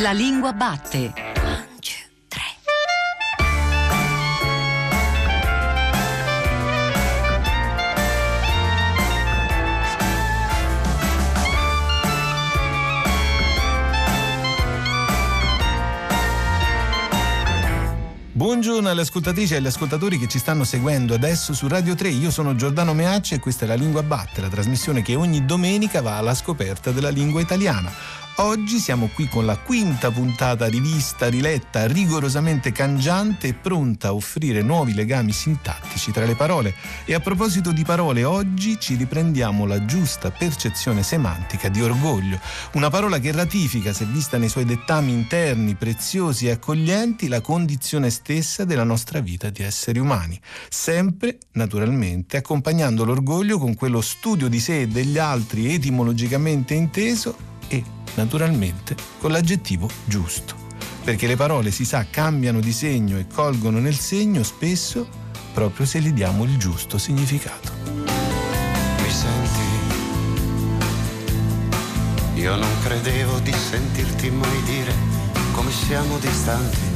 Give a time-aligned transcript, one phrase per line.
[0.00, 1.12] La lingua batte.
[18.30, 22.10] Buongiorno alle ascoltatrici e agli ascoltatori che ci stanno seguendo adesso su Radio 3.
[22.10, 26.00] Io sono Giordano Meacci e questa è la Lingua Batte, la trasmissione che ogni domenica
[26.02, 28.27] va alla scoperta della lingua italiana.
[28.40, 34.62] Oggi siamo qui con la quinta puntata rivista, riletta, rigorosamente cangiante e pronta a offrire
[34.62, 36.72] nuovi legami sintattici tra le parole.
[37.04, 42.38] E a proposito di parole, oggi ci riprendiamo la giusta percezione semantica di orgoglio,
[42.74, 48.08] una parola che ratifica, se vista nei suoi dettami interni, preziosi e accoglienti, la condizione
[48.08, 54.60] stessa della nostra vita di esseri umani, sempre, naturalmente, accompagnando l'orgoglio con quello studio di
[54.60, 57.82] sé e degli altri etimologicamente inteso e
[58.14, 60.54] naturalmente con l'aggettivo giusto,
[61.04, 65.08] perché le parole si sa cambiano di segno e colgono nel segno spesso
[65.52, 67.72] proprio se gli diamo il giusto significato.
[67.84, 69.66] Mi senti?
[72.40, 74.92] Io non credevo di sentirti mai dire
[75.52, 76.86] come siamo distanti.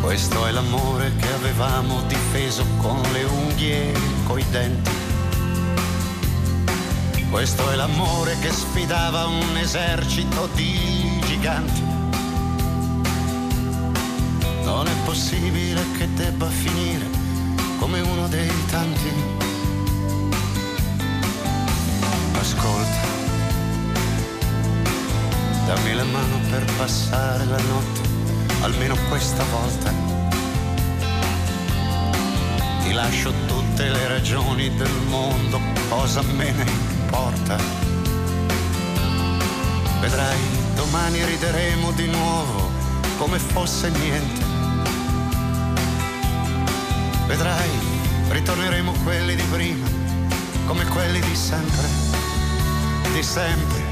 [0.00, 5.09] Questo è l'amore che avevamo difeso con le unghie e coi denti
[7.30, 11.82] questo è l'amore che sfidava un esercito di giganti.
[14.64, 17.06] Non è possibile che debba finire
[17.78, 19.12] come uno dei tanti.
[22.38, 23.06] Ascolta,
[25.66, 28.00] dammi la mano per passare la notte,
[28.62, 29.92] almeno questa volta.
[32.82, 37.56] Ti lascio tutte le ragioni del mondo, cosa me ne porta.
[40.00, 40.38] Vedrai,
[40.74, 42.70] domani rideremo di nuovo
[43.18, 44.44] come fosse niente.
[47.26, 47.70] Vedrai,
[48.30, 49.86] ritorneremo quelli di prima,
[50.66, 51.86] come quelli di sempre,
[53.12, 53.82] di sempre,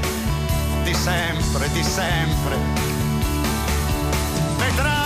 [0.83, 2.57] di sempre, di sempre.
[4.57, 4.98] Vedrai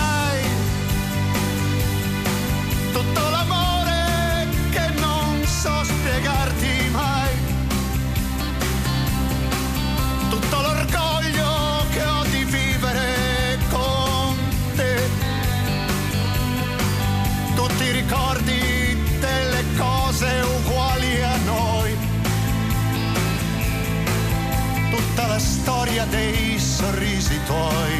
[26.13, 27.91] dei sorrisi tuoi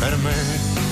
[0.00, 0.86] per me.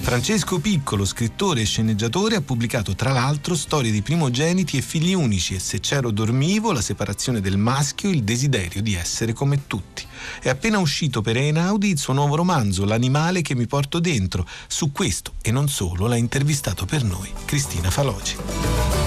[0.00, 5.54] Francesco Piccolo, scrittore e sceneggiatore, ha pubblicato tra l'altro storie di primogeniti e figli unici
[5.54, 10.04] e Se c'ero dormivo, la separazione del maschio, il desiderio di essere come tutti.
[10.40, 14.46] È appena uscito per Einaudi il suo nuovo romanzo L'animale che mi porto dentro.
[14.68, 19.05] Su questo e non solo l'ha intervistato per noi Cristina Faloci.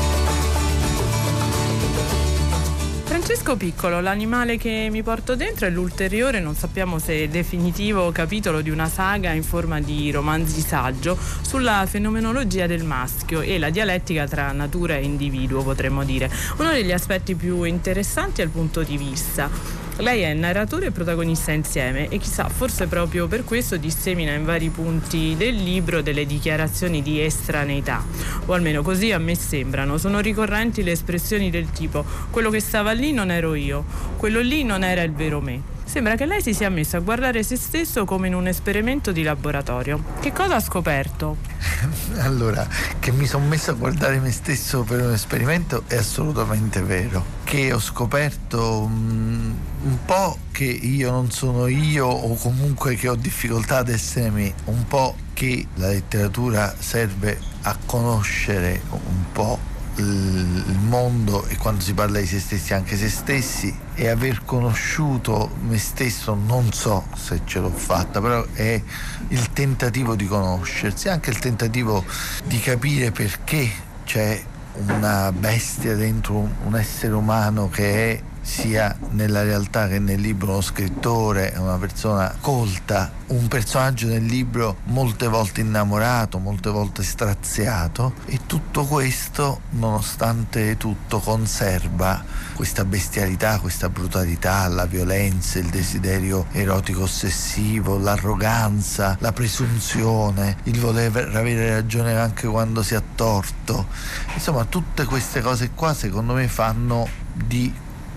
[3.30, 8.72] Francesco Piccolo, l'animale che mi porto dentro è l'ulteriore, non sappiamo se definitivo capitolo di
[8.72, 14.52] una saga in forma di romanzi saggio sulla fenomenologia del maschio e la dialettica tra
[14.52, 16.28] natura e individuo, potremmo dire.
[16.58, 22.08] Uno degli aspetti più interessanti dal punto di vista lei è narratore e protagonista insieme
[22.08, 27.22] e chissà, forse proprio per questo dissemina in vari punti del libro delle dichiarazioni di
[27.22, 28.04] estraneità,
[28.46, 29.98] o almeno così a me sembrano.
[29.98, 33.84] Sono ricorrenti le espressioni del tipo quello che stava lì non ero io,
[34.18, 35.78] quello lì non era il vero me.
[35.90, 39.24] Sembra che lei si sia messo a guardare se stesso come in un esperimento di
[39.24, 40.04] laboratorio.
[40.20, 41.38] Che cosa ha scoperto?
[42.22, 42.68] allora,
[43.00, 47.26] che mi sono messo a guardare me stesso per un esperimento è assolutamente vero.
[47.44, 53.16] Che ho scoperto um, un po' che io non sono io o comunque che ho
[53.16, 60.78] difficoltà ad essere me, un po' che la letteratura serve a conoscere un po' il
[60.88, 65.78] mondo e quando si parla di se stessi anche se stessi e aver conosciuto me
[65.78, 68.82] stesso non so se ce l'ho fatta però è
[69.30, 72.06] il tentativo di conoscersi anche il tentativo
[72.46, 73.70] di capire perché
[74.06, 74.42] c'è
[74.88, 80.62] una bestia dentro un essere umano che è sia nella realtà che nel libro uno
[80.62, 88.40] scrittore, una persona colta, un personaggio nel libro molte volte innamorato, molte volte straziato e
[88.46, 92.24] tutto questo nonostante tutto conserva
[92.56, 101.36] questa bestialità, questa brutalità, la violenza, il desiderio erotico ossessivo, l'arroganza, la presunzione, il voler
[101.36, 103.88] avere ragione anche quando si ha torto.
[104.34, 107.74] Insomma, tutte queste cose qua secondo me fanno di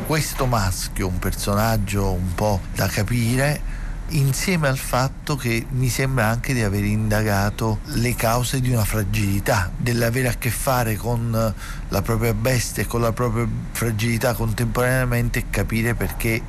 [0.06, 3.60] questo maschio, un personaggio un po' da capire,
[4.08, 9.70] insieme al fatto che mi sembra anche di aver indagato le cause di una fragilità,
[9.76, 11.54] dell'avere a che fare con
[11.88, 16.40] la propria bestia e con la propria fragilità contemporaneamente e capire perché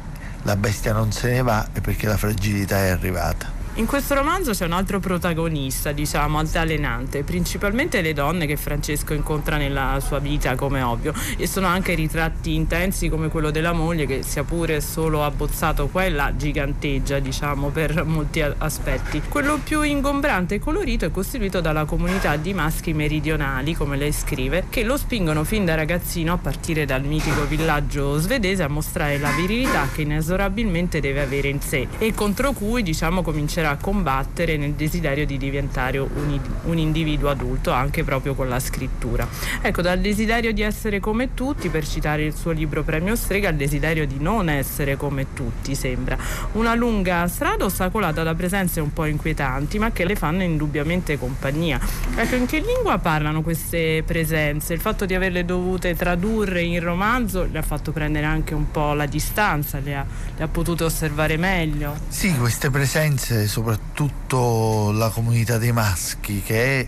[0.44, 3.63] la bestia non se ne va e perché la fragilità è arrivata.
[3.78, 9.58] In questo romanzo c'è un altro protagonista, diciamo, altalenante, principalmente le donne che Francesco incontra
[9.58, 14.22] nella sua vita, come ovvio, e sono anche ritratti intensi come quello della moglie che
[14.22, 19.24] sia pure solo abbozzato qua là giganteggia, diciamo, per molti aspetti.
[19.28, 24.66] Quello più ingombrante e colorito è costituito dalla comunità di maschi meridionali, come lei scrive,
[24.70, 29.32] che lo spingono fin da ragazzino a partire dal mitico villaggio svedese a mostrare la
[29.32, 34.74] virilità che inesorabilmente deve avere in sé e contro cui, diciamo, comincerà a combattere nel
[34.74, 39.28] desiderio di diventare un, un individuo adulto anche proprio con la scrittura.
[39.62, 43.56] Ecco, dal desiderio di essere come tutti, per citare il suo libro Premio Strega, al
[43.56, 46.18] desiderio di non essere come tutti, sembra.
[46.54, 51.80] Una lunga strada ostacolata da presenze un po' inquietanti, ma che le fanno indubbiamente compagnia.
[52.16, 54.74] Ecco, in che lingua parlano queste presenze?
[54.74, 58.94] Il fatto di averle dovute tradurre in romanzo le ha fatto prendere anche un po'
[58.94, 60.06] la distanza, le ha,
[60.36, 61.96] le ha potute osservare meglio?
[62.08, 66.88] Sì, queste presenze soprattutto la comunità dei maschi che è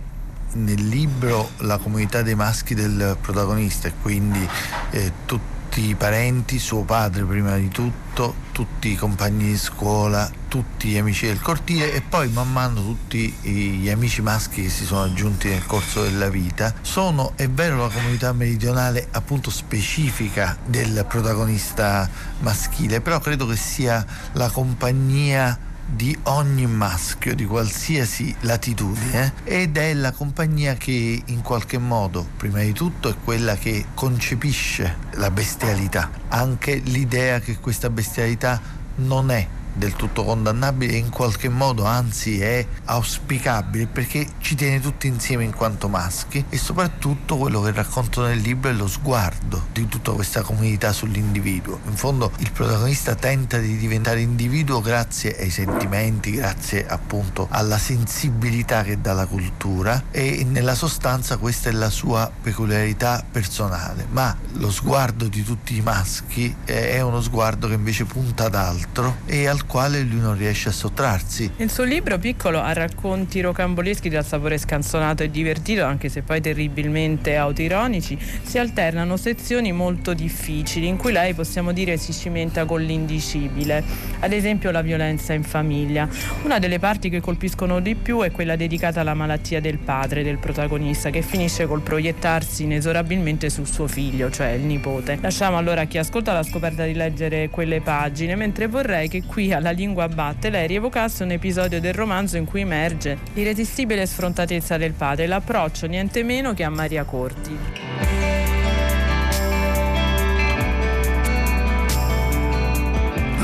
[0.54, 4.50] nel libro la comunità dei maschi del protagonista e quindi
[4.90, 10.88] eh, tutti i parenti, suo padre prima di tutto, tutti i compagni di scuola, tutti
[10.88, 15.04] gli amici del cortile e poi man mano tutti gli amici maschi che si sono
[15.04, 16.74] aggiunti nel corso della vita.
[16.82, 22.10] Sono, è vero, la comunità meridionale appunto specifica del protagonista
[22.40, 29.94] maschile, però credo che sia la compagnia di ogni maschio di qualsiasi latitudine ed è
[29.94, 36.10] la compagnia che in qualche modo prima di tutto è quella che concepisce la bestialità.
[36.30, 38.60] Anche l'idea che questa bestialità
[38.96, 45.08] non è del tutto condannabile in qualche modo anzi è auspicabile perché ci tiene tutti
[45.08, 49.88] insieme in quanto maschi e soprattutto quello che racconto nel libro è lo sguardo di
[49.88, 51.80] tutta questa comunità sull'individuo.
[51.88, 58.84] In fondo il protagonista tenta di diventare individuo grazie ai sentimenti, grazie appunto alla sensibilità
[58.84, 64.72] che dà la cultura e nella sostanza questa è la sua peculiarità personale, ma lo
[64.72, 69.65] sguardo di tutti i maschi è uno sguardo che invece punta ad altro e al
[69.66, 71.52] quale lui non riesce a sottrarsi.
[71.58, 76.42] Nel suo libro piccolo ha racconti rocamboleschi dal sapore scanzonato e divertito, anche se poi
[76.42, 82.82] terribilmente autoironici, si alternano sezioni molto difficili in cui lei possiamo dire si cimenta con
[82.82, 83.84] l'indicibile,
[84.20, 86.08] ad esempio la violenza in famiglia.
[86.44, 90.38] Una delle parti che colpiscono di più è quella dedicata alla malattia del padre del
[90.38, 95.18] protagonista che finisce col proiettarsi inesorabilmente sul suo figlio, cioè il nipote.
[95.22, 99.54] Lasciamo allora a chi ascolta la scoperta di leggere quelle pagine, mentre vorrei che qui
[99.56, 104.94] alla lingua batte, lei rievocasse un episodio del romanzo in cui emerge l'irresistibile sfrontatezza del
[104.94, 108.35] padre, l'approccio niente meno che a Maria Corti.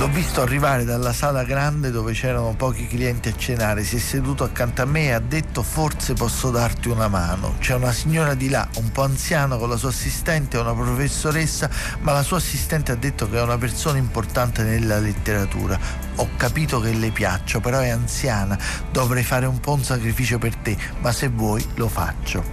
[0.02, 4.44] L'ho visto arrivare dalla sala grande dove c'erano pochi clienti a cenare, si è seduto
[4.44, 7.54] accanto a me e ha detto forse posso darti una mano.
[7.60, 11.70] C'è una signora di là, un po' anziana con la sua assistente, una professoressa,
[12.00, 15.78] ma la sua assistente ha detto che è una persona importante nella letteratura.
[16.16, 18.58] Ho capito che le piaccio, però è anziana,
[18.92, 22.44] dovrei fare un po' un sacrificio per te, ma se vuoi lo faccio.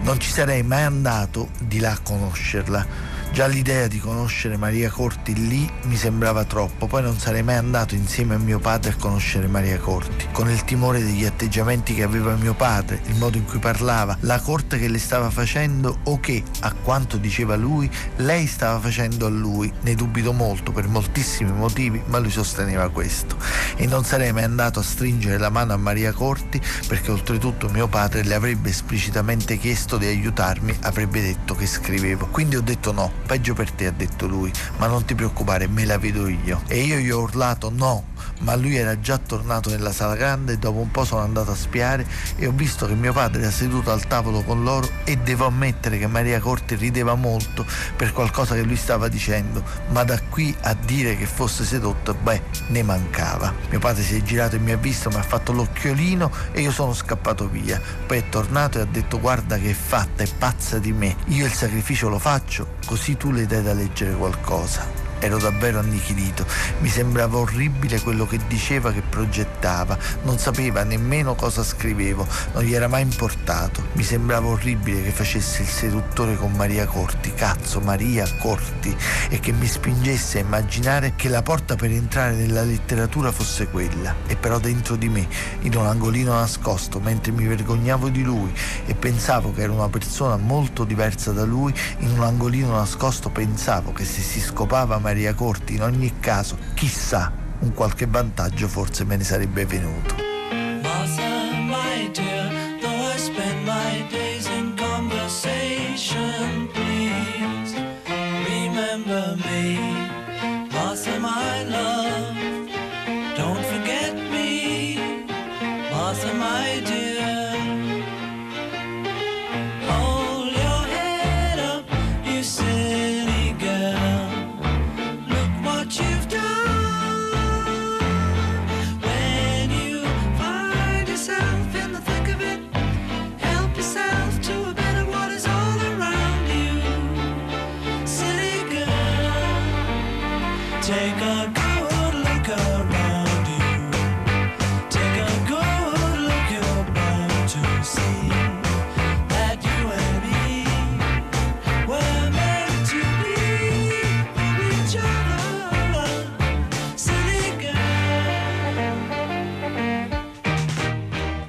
[0.00, 5.34] Non ci sarei mai andato di là a conoscerla Già l'idea di conoscere Maria Corti
[5.34, 9.46] lì mi sembrava troppo, poi non sarei mai andato insieme a mio padre a conoscere
[9.46, 13.58] Maria Corti, con il timore degli atteggiamenti che aveva mio padre, il modo in cui
[13.58, 18.80] parlava, la corte che le stava facendo o che, a quanto diceva lui, lei stava
[18.80, 19.70] facendo a lui.
[19.82, 23.36] Ne dubito molto per moltissimi motivi, ma lui sosteneva questo.
[23.76, 27.86] E non sarei mai andato a stringere la mano a Maria Corti perché oltretutto mio
[27.86, 32.28] padre le avrebbe esplicitamente chiesto di aiutarmi, avrebbe detto che scrivevo.
[32.28, 35.84] Quindi ho detto no, peggio per te, ha detto lui, ma non ti preoccupare, me
[35.84, 36.62] la vedo io.
[36.68, 38.04] E io gli ho urlato no,
[38.40, 41.56] ma lui era già tornato nella sala grande e dopo un po' sono andato a
[41.56, 42.06] spiare
[42.36, 45.98] e ho visto che mio padre era seduto al tavolo con loro e devo ammettere
[45.98, 47.64] che Maria Corti rideva molto
[47.96, 52.42] per qualcosa che lui stava dicendo, ma da qui a dire che fosse sedotto, beh,
[52.68, 53.52] ne mancava.
[53.70, 56.70] Mio padre si è girato e mi ha visto, mi ha fatto l'occhiolino e io
[56.70, 57.80] sono scappato via.
[58.06, 61.16] Poi è tornato e ha detto guarda che è fatta, è pazza di me.
[61.26, 65.05] Io il sacrificio lo faccio, così tu le dai da leggere qualcosa.
[65.26, 66.46] Ero davvero annichilito.
[66.80, 69.98] Mi sembrava orribile quello che diceva, che progettava.
[70.22, 73.88] Non sapeva nemmeno cosa scrivevo, non gli era mai importato.
[73.92, 78.96] Mi sembrava orribile che facesse il seduttore con Maria Corti, cazzo Maria Corti,
[79.28, 84.14] e che mi spingesse a immaginare che la porta per entrare nella letteratura fosse quella.
[84.26, 85.26] E però dentro di me,
[85.60, 88.52] in un angolino nascosto, mentre mi vergognavo di lui
[88.86, 93.92] e pensavo che era una persona molto diversa da lui, in un angolino nascosto pensavo
[93.92, 99.16] che se si scopava Maria Corti in ogni caso, chissà, un qualche vantaggio forse me
[99.16, 100.25] ne sarebbe venuto.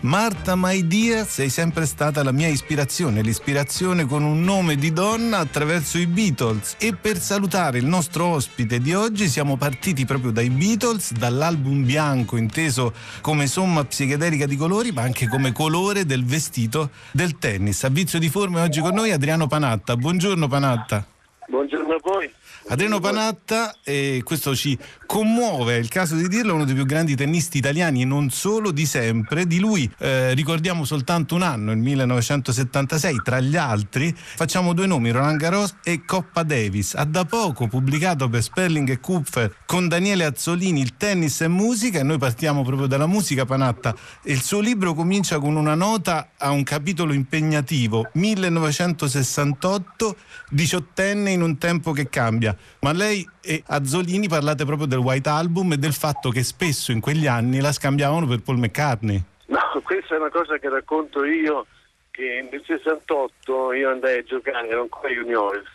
[0.07, 5.39] Marta My Dear, sei sempre stata la mia ispirazione, l'ispirazione con un nome di donna
[5.39, 6.77] attraverso i Beatles.
[6.79, 12.37] E per salutare il nostro ospite di oggi siamo partiti proprio dai Beatles, dall'album bianco
[12.37, 17.83] inteso come somma psichedelica di colori, ma anche come colore del vestito del tennis.
[17.83, 19.97] A vizio di forme oggi con noi Adriano Panatta.
[19.97, 21.05] Buongiorno Panatta.
[21.49, 22.31] Buongiorno a voi.
[22.69, 27.15] Adriano Panatta, e questo ci commuove, è il caso di dirlo, uno dei più grandi
[27.15, 29.47] tennisti italiani e non solo di sempre.
[29.47, 35.11] Di lui eh, ricordiamo soltanto un anno, il 1976, tra gli altri facciamo due nomi,
[35.11, 36.93] Roland Garros e Coppa Davis.
[36.95, 41.99] Ha da poco pubblicato per Sperling e Kupfer con Daniele Azzolini il tennis e musica
[41.99, 43.95] e noi partiamo proprio dalla musica Panatta.
[44.23, 50.17] Il suo libro comincia con una nota a un capitolo impegnativo, 1968,
[50.49, 55.73] diciottenne in un tempo che cambia ma lei e Azzolini parlate proprio del White Album
[55.73, 59.21] e del fatto che spesso in quegli anni la scambiavano per Paul McCartney.
[59.47, 61.65] No, questa è una cosa che racconto io,
[62.11, 65.65] che nel 68 io andai a giocare, ero ancora juniores,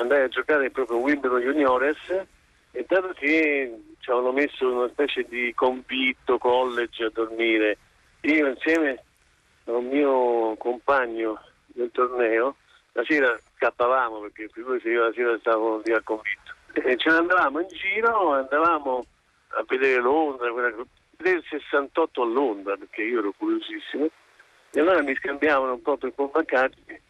[0.00, 1.98] andai a giocare proprio Wimbledon juniores
[2.70, 7.78] e dato che ci avevano messo una specie di convitto college a dormire,
[8.22, 9.02] io insieme
[9.64, 12.56] a un mio compagno del torneo,
[12.94, 16.54] la sera scappavamo perché figurati io la sera stavo lì al convitto.
[16.72, 19.04] E ce ne andavamo in giro, andavamo
[19.48, 24.08] a vedere Londra, vedere il 68 a Londra perché io ero curiosissimo
[24.70, 27.00] e allora mi scambiavano un po' per McCartney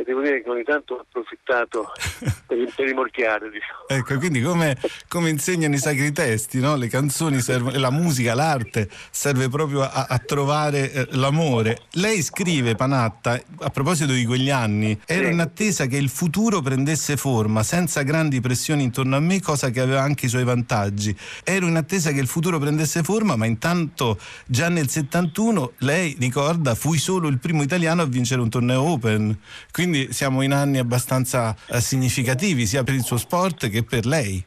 [0.00, 1.92] e devo dire che ogni tanto ho approfittato
[2.46, 3.50] per, per rimorchiare.
[3.50, 3.86] Diciamo.
[3.86, 4.76] Ecco, quindi come,
[5.08, 6.76] come, insegnano i sacri testi, no?
[6.76, 11.80] le canzoni, servono, la musica, l'arte serve proprio a, a trovare eh, l'amore.
[11.92, 17.18] Lei scrive, Panatta, a proposito di quegli anni, ero in attesa che il futuro prendesse
[17.18, 21.14] forma, senza grandi pressioni intorno a me, cosa che aveva anche i suoi vantaggi.
[21.44, 26.74] Ero in attesa che il futuro prendesse forma, ma intanto già nel 71, lei ricorda,
[26.74, 29.38] fui solo il primo italiano a vincere un torneo Open.
[29.70, 34.44] Quindi siamo in anni abbastanza eh, significativi sia per il suo sport che per lei.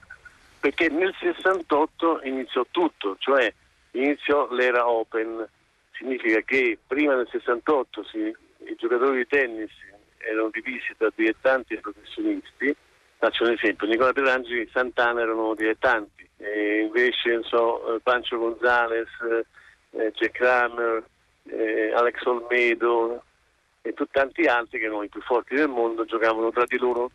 [0.60, 3.54] Perché nel 68 iniziò tutto, cioè
[3.92, 5.48] iniziò l'era Open.
[5.92, 9.72] Significa che prima del 68 si, i giocatori di tennis
[10.18, 12.76] erano divisi tra dilettanti e professionisti.
[13.18, 19.08] Faccio un esempio, Nicola Pelangeli e Santana erano dilettanti, e invece so, eh, Pancio Gonzalez,
[19.92, 21.04] eh, Jack Kramer,
[21.50, 23.24] eh, Alex Olmedo,
[23.86, 27.12] e tanti altri che erano i più forti del mondo giocavano tra di loro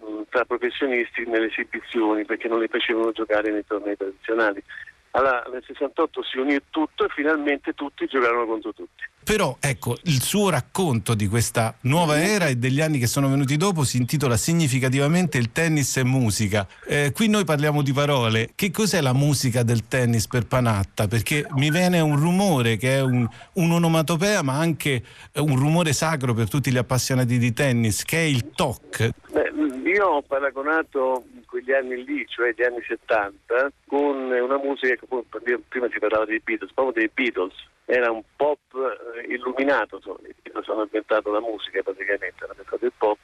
[0.00, 4.62] mh, tra professionisti nelle esibizioni perché non li facevano giocare nei tornei tradizionali.
[5.10, 9.04] Allora nel 68 si unì tutto e finalmente tutti giocarono contro tutti.
[9.24, 13.58] Però ecco, il suo racconto di questa nuova era e degli anni che sono venuti
[13.58, 16.66] dopo si intitola significativamente Il tennis e musica.
[16.86, 18.50] Eh, qui noi parliamo di parole.
[18.54, 21.08] Che cos'è la musica del tennis per Panatta?
[21.08, 26.48] Perché mi viene un rumore che è un, un'onomatopea ma anche un rumore sacro per
[26.48, 29.10] tutti gli appassionati di tennis, che è il TOC.
[29.30, 29.52] Beh,
[29.98, 35.88] io ho paragonato quegli anni lì, cioè gli anni 70, con una musica che prima
[35.90, 37.54] si parlava dei Beatles, proprio dei Beatles.
[37.84, 42.84] Era un pop eh, illuminato, insomma, i Beatles hanno inventato la musica praticamente, hanno inventato
[42.84, 43.18] il pop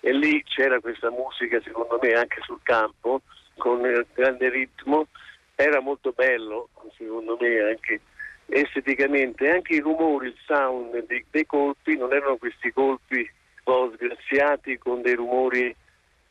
[0.00, 3.20] e lì c'era questa musica secondo me anche sul campo
[3.56, 3.80] con
[4.12, 5.06] grande ritmo,
[5.54, 8.00] era molto bello, secondo me, anche
[8.46, 13.92] esteticamente, anche i rumori, il sound dei, dei colpi non erano questi colpi un po'
[13.94, 15.74] sgraziati con dei rumori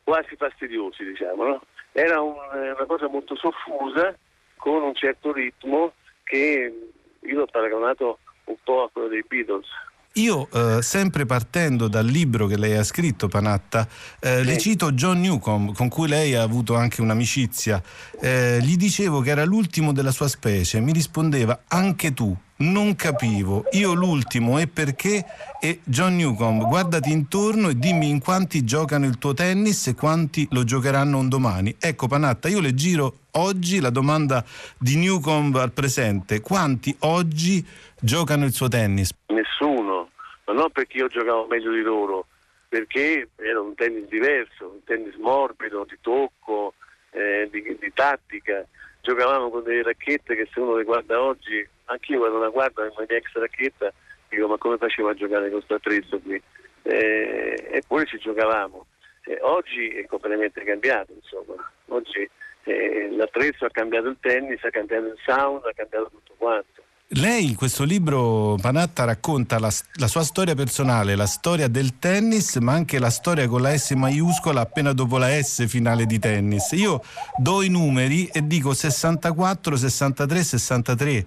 [0.06, 1.60] quasi fastidiosi, diciamo, no?
[1.90, 4.16] Era un, una cosa molto soffusa
[4.56, 6.72] con un certo ritmo che
[7.18, 9.66] io l'ho paragonato un po' a quello dei Beatles.
[10.12, 13.86] Io, eh, sempre partendo dal libro che lei ha scritto, Panatta,
[14.20, 14.44] eh, sì.
[14.44, 17.82] le cito John Newcomb, con cui lei ha avuto anche un'amicizia.
[18.20, 22.34] Eh, gli dicevo che era l'ultimo della sua specie, mi rispondeva anche tu.
[22.58, 25.26] Non capivo, io l'ultimo e perché?
[25.60, 30.48] E John Newcomb, guardati intorno e dimmi in quanti giocano il tuo tennis e quanti
[30.52, 31.76] lo giocheranno un domani.
[31.78, 34.42] Ecco Panatta, io le giro oggi la domanda
[34.78, 36.40] di Newcomb al presente.
[36.40, 37.62] Quanti oggi
[38.00, 39.10] giocano il suo tennis?
[39.26, 40.08] Nessuno,
[40.46, 42.24] ma non perché io giocavo meglio di loro,
[42.70, 46.72] perché era un tennis diverso, un tennis morbido, di tocco,
[47.10, 48.64] eh, di, di tattica
[49.06, 53.04] giocavamo con delle racchette che se uno le guarda oggi, anch'io quando la guardo con
[53.08, 53.92] mia ex racchetta,
[54.28, 56.40] dico ma come facevo a giocare con questo attrezzo qui?
[56.82, 58.86] Eh, eppure ci giocavamo.
[59.24, 61.54] Eh, oggi è completamente cambiato, insomma.
[61.88, 62.28] Oggi
[62.64, 66.82] eh, l'attrezzo ha cambiato il tennis, ha cambiato il sound, ha cambiato tutto quanto.
[67.10, 72.56] Lei in questo libro, Panatta, racconta la, la, sua storia personale, la storia del tennis,
[72.56, 76.72] ma anche la storia con la S maiuscola appena dopo la S finale di tennis.
[76.72, 77.00] Io
[77.36, 81.26] do i numeri e dico 64, 63, 63.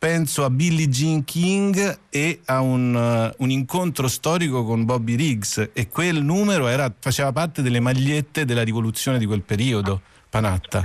[0.00, 1.76] Penso a Billie Jean King
[2.08, 7.32] e a un, uh, un incontro storico con Bobby Riggs e quel numero era, faceva
[7.32, 10.80] parte delle magliette della rivoluzione di quel periodo, Panatta.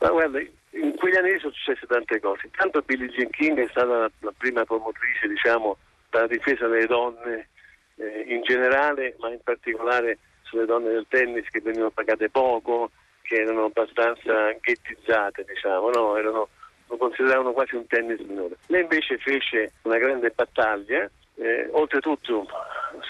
[0.00, 2.46] Ma guarda, in quegli anni sono successe tante cose.
[2.46, 5.76] Intanto Billie Jean King è stata la, la prima promotrice diciamo,
[6.08, 7.48] della difesa delle donne
[7.96, 13.42] eh, in generale, ma in particolare sulle donne del tennis che venivano pagate poco, che
[13.42, 16.16] erano abbastanza ghettizzate, diciamo, no?
[16.16, 16.48] erano,
[16.88, 18.56] lo consideravano quasi un tennis minore.
[18.66, 22.46] Lei invece fece una grande battaglia, eh, oltretutto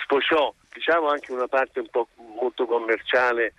[0.03, 2.09] sfociò diciamo, anche una parte un po'
[2.41, 3.55] molto commerciale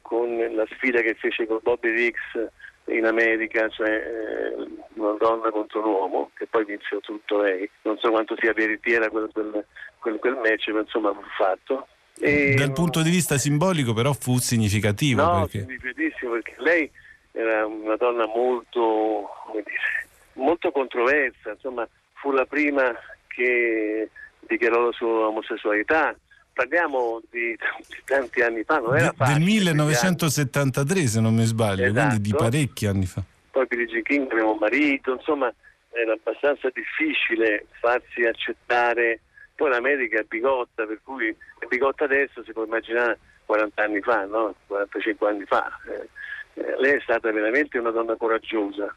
[0.00, 2.50] con la sfida che fece con Bobby Riggs
[2.86, 4.54] in America, cioè eh,
[4.94, 7.68] una donna contro un uomo, che poi vinse tutto lei.
[7.82, 9.64] Non so quanto sia veritiera quel, quel,
[9.98, 11.86] quel, quel match, ma insomma fu fatto.
[12.18, 15.22] E, Dal punto di vista simbolico però fu significativo.
[15.22, 15.60] No, perché...
[15.60, 16.90] significatissimo perché lei
[17.32, 22.94] era una donna molto, dire, molto controversa, insomma fu la prima
[23.26, 24.08] che
[24.40, 26.14] dichiarò la sua omosessualità,
[26.52, 27.56] parliamo di,
[28.04, 29.38] tanti anni fa, non era facile.
[29.38, 32.06] Del 1973 se non mi sbaglio, esatto.
[32.06, 32.44] quindi di esatto.
[32.44, 33.22] parecchi anni fa.
[33.50, 35.52] Poi Billie King aveva un marito, insomma
[35.90, 39.20] era abbastanza difficile farsi accettare.
[39.54, 44.24] Poi l'America è bigotta, per cui è bigotta adesso si può immaginare 40 anni fa,
[44.24, 44.54] no?
[44.66, 45.70] 45 anni fa.
[45.88, 46.08] Eh,
[46.54, 48.94] lei è stata veramente una donna coraggiosa.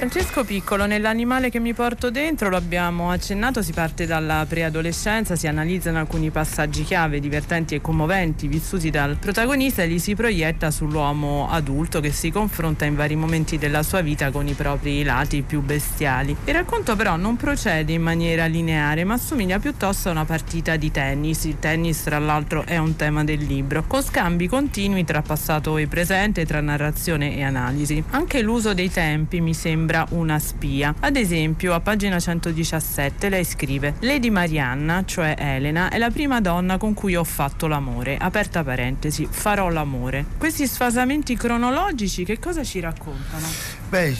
[0.00, 5.46] Francesco Piccolo, nell'animale che mi porto dentro, lo abbiamo accennato, si parte dalla preadolescenza, si
[5.46, 11.50] analizzano alcuni passaggi chiave, divertenti e commoventi vissuti dal protagonista e li si proietta sull'uomo
[11.50, 15.60] adulto che si confronta in vari momenti della sua vita con i propri lati più
[15.60, 16.34] bestiali.
[16.46, 20.90] Il racconto però non procede in maniera lineare, ma assomiglia piuttosto a una partita di
[20.90, 21.44] tennis.
[21.44, 25.86] Il tennis, tra l'altro, è un tema del libro, con scambi continui tra passato e
[25.88, 28.02] presente, tra narrazione e analisi.
[28.12, 30.94] Anche l'uso dei tempi mi sembra sembra una spia.
[31.00, 36.78] Ad esempio, a pagina 117 lei scrive: Lady Marianna, cioè Elena, è la prima donna
[36.78, 38.16] con cui ho fatto l'amore.
[38.16, 40.24] Aperta parentesi, farò l'amore.
[40.38, 43.46] Questi sfasamenti cronologici che cosa ci raccontano?
[43.88, 44.16] Beh,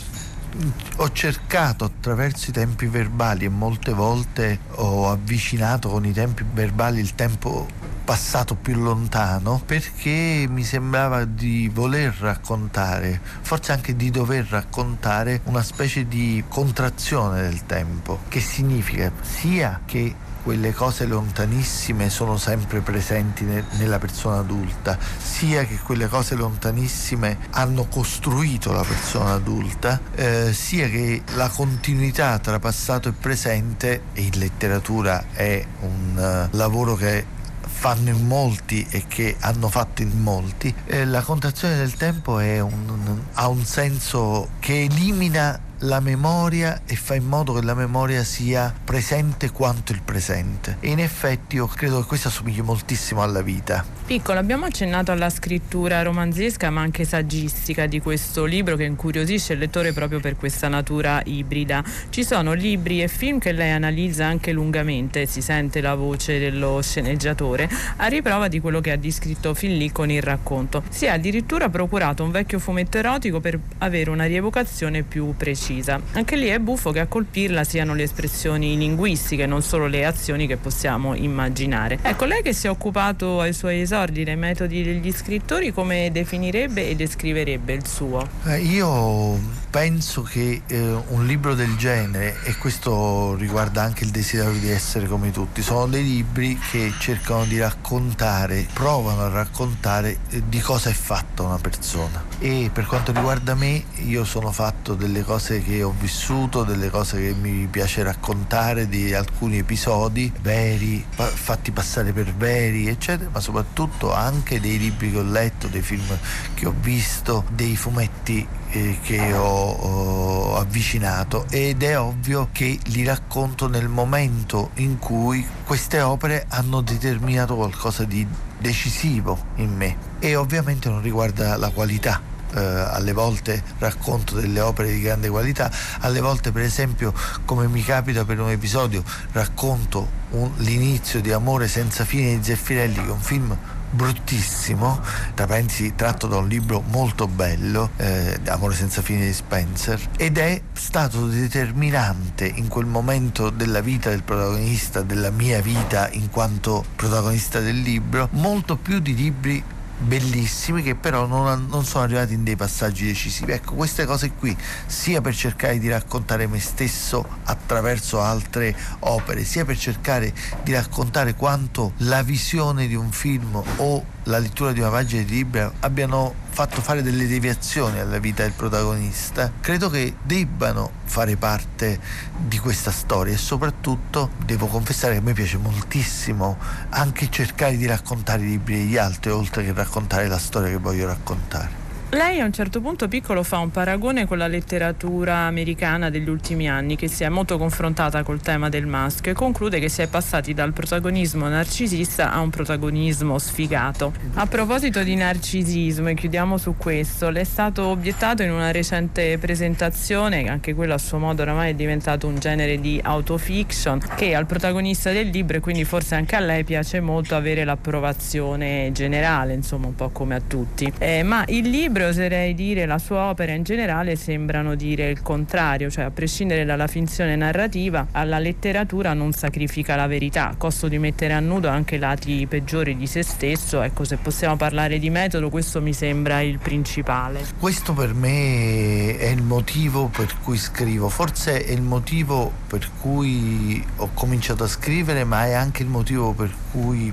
[0.96, 7.00] ho cercato attraverso i tempi verbali e molte volte ho avvicinato con i tempi verbali
[7.00, 7.68] il tempo
[8.10, 15.62] passato più lontano perché mi sembrava di voler raccontare, forse anche di dover raccontare una
[15.62, 23.44] specie di contrazione del tempo, che significa sia che quelle cose lontanissime sono sempre presenti
[23.44, 30.52] ne- nella persona adulta, sia che quelle cose lontanissime hanno costruito la persona adulta, eh,
[30.52, 36.96] sia che la continuità tra passato e presente, e in letteratura è un uh, lavoro
[36.96, 37.38] che
[37.80, 43.18] fanno in molti e che hanno fatto in molti, eh, la contrazione del tempo un,
[43.32, 48.74] ha un senso che elimina la memoria e fa in modo che la memoria sia
[48.84, 50.76] presente quanto il presente.
[50.80, 53.84] E in effetti io credo che questo assomigli moltissimo alla vita.
[54.04, 59.60] Piccolo, abbiamo accennato alla scrittura romanzesca ma anche saggistica di questo libro che incuriosisce il
[59.60, 61.82] lettore proprio per questa natura ibrida.
[62.10, 66.82] Ci sono libri e film che lei analizza anche lungamente, si sente la voce dello
[66.82, 70.82] sceneggiatore, a riprova di quello che ha descritto fin lì con il racconto.
[70.90, 75.69] Si è addirittura procurato un vecchio fumetto erotico per avere una rievocazione più precisa.
[76.12, 80.46] Anche lì è buffo che a colpirla siano le espressioni linguistiche, non solo le azioni
[80.46, 81.98] che possiamo immaginare.
[82.02, 86.88] Ecco, lei che si è occupato ai suoi esordi dei metodi degli scrittori, come definirebbe
[86.88, 88.28] e descriverebbe il suo?
[88.46, 94.58] Eh, io penso che eh, un libro del genere, e questo riguarda anche il desiderio
[94.58, 100.42] di essere come tutti, sono dei libri che cercano di raccontare, provano a raccontare eh,
[100.48, 102.24] di cosa è fatta una persona.
[102.40, 107.20] E per quanto riguarda me, io sono fatto delle cose che ho vissuto, delle cose
[107.20, 113.40] che mi piace raccontare, di alcuni episodi veri, pa- fatti passare per veri, eccetera, ma
[113.40, 116.18] soprattutto anche dei libri che ho letto, dei film
[116.54, 123.04] che ho visto, dei fumetti eh, che ho, ho avvicinato ed è ovvio che li
[123.04, 128.26] racconto nel momento in cui queste opere hanno determinato qualcosa di
[128.58, 132.28] decisivo in me e ovviamente non riguarda la qualità.
[132.52, 137.80] Uh, alle volte racconto delle opere di grande qualità, alle volte per esempio come mi
[137.84, 143.10] capita per un episodio racconto un, l'inizio di Amore senza fine di Zeffirelli che è
[143.12, 143.56] un film
[143.90, 145.00] bruttissimo,
[145.34, 150.38] tra parentesi tratto da un libro molto bello, eh, Amore senza fine di Spencer, ed
[150.38, 156.84] è stato determinante in quel momento della vita del protagonista, della mia vita in quanto
[156.96, 159.62] protagonista del libro, molto più di libri
[160.00, 163.52] bellissimi che però non, non, sono arrivati in dei passaggi decisivi.
[163.52, 169.64] Ecco, queste cose qui, sia per cercare di raccontare me stesso attraverso altre opere, sia
[169.64, 170.32] per cercare
[170.62, 175.34] di raccontare quanto la visione di un film o la lettura di una pagina di
[175.34, 181.98] libro abbiano fatto fare delle deviazioni alla vita del protagonista, credo che debbano fare parte
[182.36, 186.58] di questa storia e soprattutto devo confessare che a me piace moltissimo
[186.90, 191.06] anche cercare di raccontare i libri degli altri oltre che raccontare la storia che voglio
[191.06, 191.79] raccontare.
[192.12, 196.68] Lei a un certo punto piccolo fa un paragone con la letteratura americana degli ultimi
[196.68, 200.08] anni che si è molto confrontata col tema del maschio e conclude che si è
[200.08, 204.12] passati dal protagonismo narcisista a un protagonismo sfigato.
[204.34, 209.38] A proposito di narcisismo, e chiudiamo su questo, le è stato obiettato in una recente
[209.38, 214.46] presentazione, anche quello a suo modo oramai è diventato un genere di autofiction, che al
[214.46, 219.86] protagonista del libro e quindi forse anche a lei piace molto avere l'approvazione generale, insomma
[219.86, 220.92] un po' come a tutti.
[220.98, 225.22] Eh, ma il libro libro, oserei dire, la sua opera in generale sembrano dire il
[225.22, 230.88] contrario, cioè a prescindere dalla finzione narrativa, alla letteratura non sacrifica la verità, a costo
[230.88, 233.82] di mettere a nudo anche i lati peggiori di se stesso.
[233.82, 237.44] Ecco, se possiamo parlare di metodo, questo mi sembra il principale.
[237.58, 243.84] Questo per me è il motivo per cui scrivo, forse è il motivo per cui
[243.96, 247.12] ho cominciato a scrivere, ma è anche il motivo per cui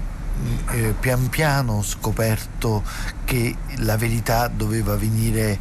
[0.72, 2.84] eh, pian piano ho scoperto
[3.26, 5.60] che la verità doveva venire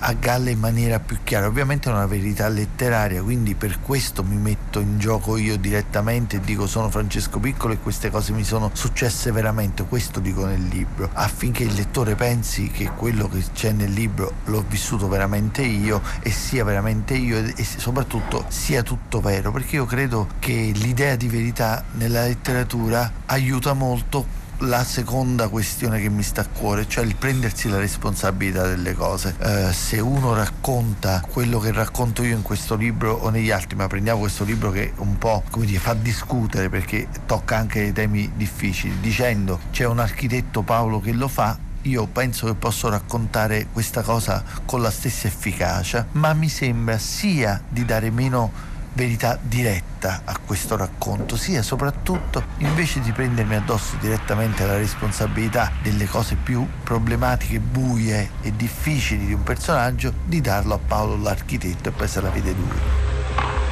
[0.00, 1.46] a galla in maniera più chiara.
[1.46, 6.40] Ovviamente è una verità letteraria, quindi per questo mi metto in gioco io direttamente e
[6.40, 11.10] dico sono Francesco Piccolo e queste cose mi sono successe veramente, questo dico nel libro,
[11.12, 16.30] affinché il lettore pensi che quello che c'è nel libro l'ho vissuto veramente io e
[16.30, 21.84] sia veramente io e soprattutto sia tutto vero, perché io credo che l'idea di verità
[21.92, 27.68] nella letteratura aiuta molto la seconda questione che mi sta a cuore, cioè il prendersi
[27.68, 29.34] la responsabilità delle cose.
[29.38, 33.86] Eh, se uno racconta quello che racconto io in questo libro o negli altri, ma
[33.86, 38.32] prendiamo questo libro che un po' come dire, fa discutere perché tocca anche dei temi
[38.34, 44.02] difficili, dicendo c'è un architetto Paolo che lo fa, io penso che posso raccontare questa
[44.02, 50.38] cosa con la stessa efficacia, ma mi sembra sia di dare meno verità diretta a
[50.44, 57.60] questo racconto, sia soprattutto invece di prendermi addosso direttamente la responsabilità delle cose più problematiche,
[57.60, 62.30] buie e difficili di un personaggio, di darlo a Paolo l'architetto e poi se la
[62.30, 63.67] vede lui.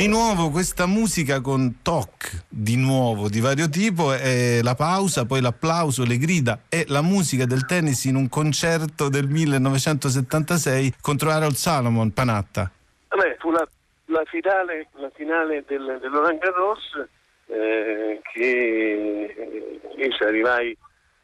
[0.00, 5.42] Di nuovo questa musica con toc, di nuovo di vario tipo, è la pausa, poi
[5.42, 11.52] l'applauso, le grida e la musica del tennis in un concerto del 1976 contro Harold
[11.52, 12.70] Salomon, Panatta.
[13.08, 13.68] Vabbè, fu la,
[14.06, 17.06] la finale, la finale del, dell'Oran Garros
[17.48, 20.74] eh, che io ci arrivai,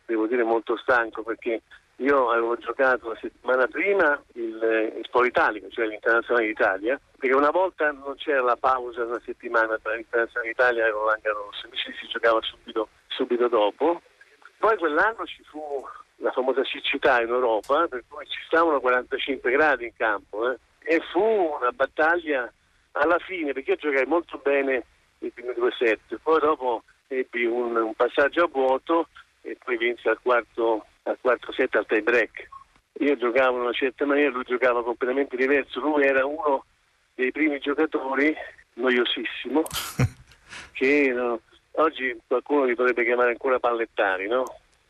[0.05, 1.63] devo dire, molto stanco perché
[1.97, 7.51] io avevo giocato la settimana prima il, il Sport Italico, cioè l'Internazionale d'Italia, perché una
[7.51, 12.07] volta non c'era la pausa una settimana tra l'Internazionale d'Italia e Roland Garros, invece si
[12.09, 14.03] giocava subito, subito dopo.
[14.59, 15.85] Poi quell'anno ci fu
[16.17, 21.01] la famosa siccità in Europa, per cui ci stavano 45 gradi in campo eh, e
[21.13, 22.51] fu una battaglia
[22.93, 24.85] alla fine, perché io giocai molto bene
[25.21, 29.09] i primi due set, poi dopo ebbi un, un passaggio a vuoto
[29.43, 32.49] e poi vinse al quarto al quarto set al tie break.
[33.01, 36.65] Io giocavo in una certa maniera, lui giocava completamente diverso, lui era uno
[37.15, 38.35] dei primi giocatori,
[38.75, 39.63] noiosissimo,
[40.73, 41.41] che no,
[41.73, 44.45] oggi qualcuno li potrebbe chiamare ancora pallettari, no?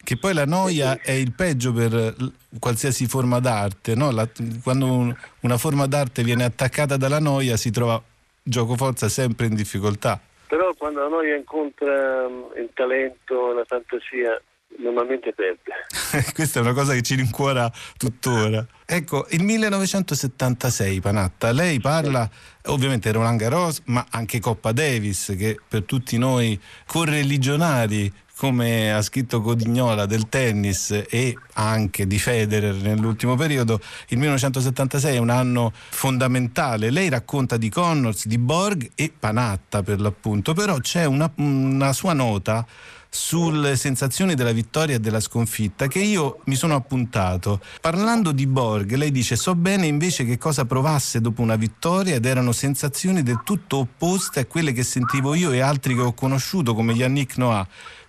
[0.06, 2.14] Che poi la noia è il peggio per
[2.60, 4.12] qualsiasi forma d'arte, no?
[4.12, 4.28] la,
[4.62, 8.00] quando un, una forma d'arte viene attaccata dalla noia si trova
[8.40, 10.20] gioco forza sempre in difficoltà.
[10.46, 12.24] Però quando la noia incontra
[12.54, 14.40] il talento, la fantasia,
[14.78, 15.72] normalmente perde.
[16.34, 18.66] Questa è una cosa che ci rincuora tuttora.
[18.84, 22.28] Ecco, il 1976, Panatta, lei parla,
[22.66, 29.40] ovviamente Roland Garros, ma anche Coppa Davis, che per tutti noi correligionari come ha scritto
[29.40, 36.90] Codignola del tennis e anche di Federer nell'ultimo periodo, il 1976 è un anno fondamentale.
[36.90, 42.12] Lei racconta di Connors, di Borg e Panatta per l'appunto, però c'è una, una sua
[42.12, 42.66] nota
[43.08, 47.60] sulle sensazioni della vittoria e della sconfitta che io mi sono appuntato.
[47.80, 52.24] Parlando di Borg, lei dice so bene invece che cosa provasse dopo una vittoria ed
[52.24, 56.74] erano sensazioni del tutto opposte a quelle che sentivo io e altri che ho conosciuto
[56.74, 57.66] come Yannick Noah.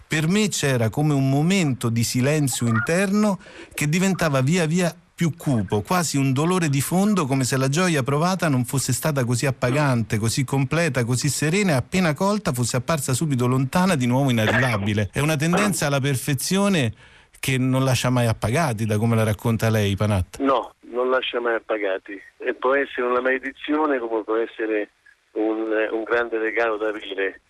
[0.07, 3.39] Per me c'era come un momento di silenzio interno
[3.73, 8.03] che diventava via via più cupo, quasi un dolore di fondo come se la gioia
[8.03, 13.13] provata non fosse stata così appagante, così completa, così serena e appena colta fosse apparsa
[13.13, 15.09] subito lontana, di nuovo inarrivabile.
[15.11, 16.93] È una tendenza alla perfezione
[17.39, 20.43] che non lascia mai appagati, da come la racconta lei, Panatta.
[20.43, 22.21] No, non lascia mai appagati.
[22.37, 24.91] E può essere una maledizione come può essere
[25.31, 27.41] un, un grande regalo da avere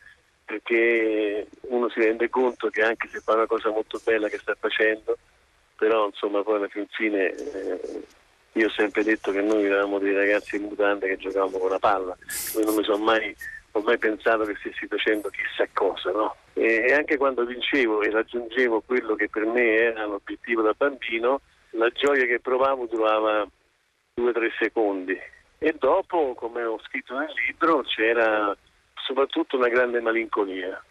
[0.46, 4.56] perché uno si rende conto che anche se fa una cosa molto bella che sta
[4.58, 5.18] facendo,
[5.78, 8.04] però insomma poi alla fine eh,
[8.54, 11.80] io ho sempre detto che noi eravamo dei ragazzi in mutande che giocavamo con la
[11.80, 12.18] palla,
[12.56, 13.36] io non mi sono mai,
[13.72, 16.36] mai pensato che stessi facendo chissà cosa, no?
[16.54, 21.90] e anche quando vincevo e raggiungevo quello che per me era l'obiettivo da bambino, la
[21.90, 23.48] gioia che provavo durava
[24.16, 25.16] due o tre secondi
[25.60, 28.56] e dopo, come ho scritto nel libro, c'era
[28.96, 30.84] soprattutto una grande malinconia.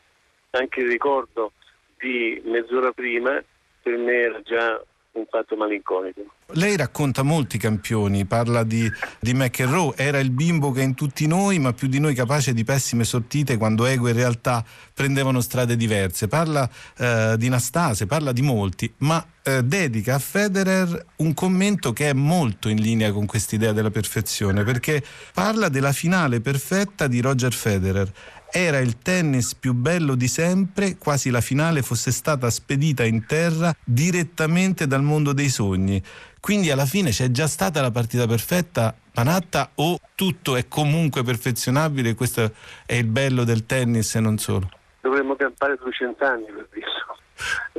[0.50, 1.52] Anche il ricordo
[1.98, 3.42] di mezz'ora prima
[3.86, 6.22] per me era già un fatto malinconico.
[6.54, 11.60] Lei racconta molti campioni, parla di, di McEnroe, era il bimbo che in tutti noi,
[11.60, 16.26] ma più di noi capace di pessime sortite quando ego in realtà prendevano strade diverse.
[16.26, 16.68] Parla
[16.98, 22.12] eh, di Nastase, parla di molti, ma eh, dedica a Federer un commento che è
[22.12, 28.10] molto in linea con quest'idea della perfezione, perché parla della finale perfetta di Roger Federer
[28.56, 33.74] era il tennis più bello di sempre, quasi la finale fosse stata spedita in terra
[33.84, 36.02] direttamente dal mondo dei sogni.
[36.40, 42.14] Quindi alla fine c'è già stata la partita perfetta, Panatta, o tutto è comunque perfezionabile?
[42.14, 42.50] Questo
[42.86, 44.70] è il bello del tennis e non solo.
[45.02, 47.18] Dovremmo campare 200 anni per dirlo.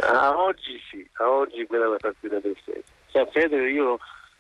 [0.01, 2.91] A oggi sì, a oggi quella è la partita perfetta.
[3.11, 3.97] Sa Federer io,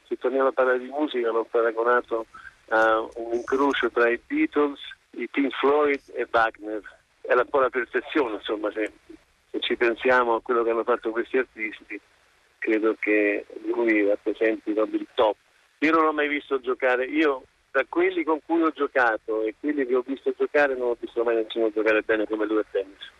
[0.07, 2.27] se torniamo a parlare di musica, l'ho paragonato
[2.69, 4.79] a un incrocio tra i Beatles
[5.17, 6.81] i Pink Floyd e Wagner.
[7.21, 8.91] È un po' la perfezione, insomma, se,
[9.51, 11.99] se, ci pensiamo a quello che hanno fatto questi artisti,
[12.57, 15.35] credo che lui rappresenti proprio il top.
[15.79, 19.85] Io non ho mai visto giocare, io tra quelli con cui ho giocato e quelli
[19.85, 23.11] che ho visto giocare non ho visto mai nessuno giocare bene come lui a tennis.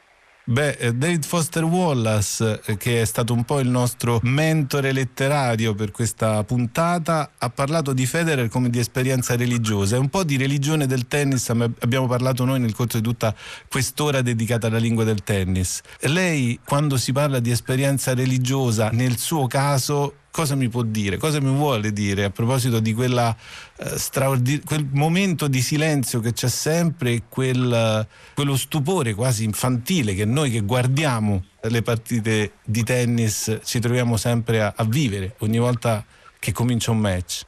[0.49, 5.75] Beh, eh, David Foster Wallace, eh, che è stato un po' il nostro mentore letterario
[5.75, 9.97] per questa puntata, ha parlato di Federer come di esperienza religiosa.
[9.97, 13.35] È un po' di religione del tennis abbiamo parlato noi nel corso di tutta
[13.67, 15.81] quest'ora dedicata alla lingua del tennis.
[16.03, 21.41] Lei, quando si parla di esperienza religiosa, nel suo caso cosa mi può dire, cosa
[21.41, 23.35] mi vuole dire a proposito di quella,
[23.79, 30.25] eh, straordin- quel momento di silenzio che c'è sempre quel, quello stupore quasi infantile che
[30.25, 36.05] noi che guardiamo le partite di tennis ci troviamo sempre a, a vivere ogni volta
[36.37, 37.41] che comincia un match.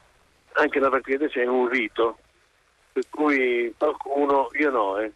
[0.54, 2.18] Anche la partita c'è un rito,
[2.92, 5.12] per cui qualcuno, io no, eh,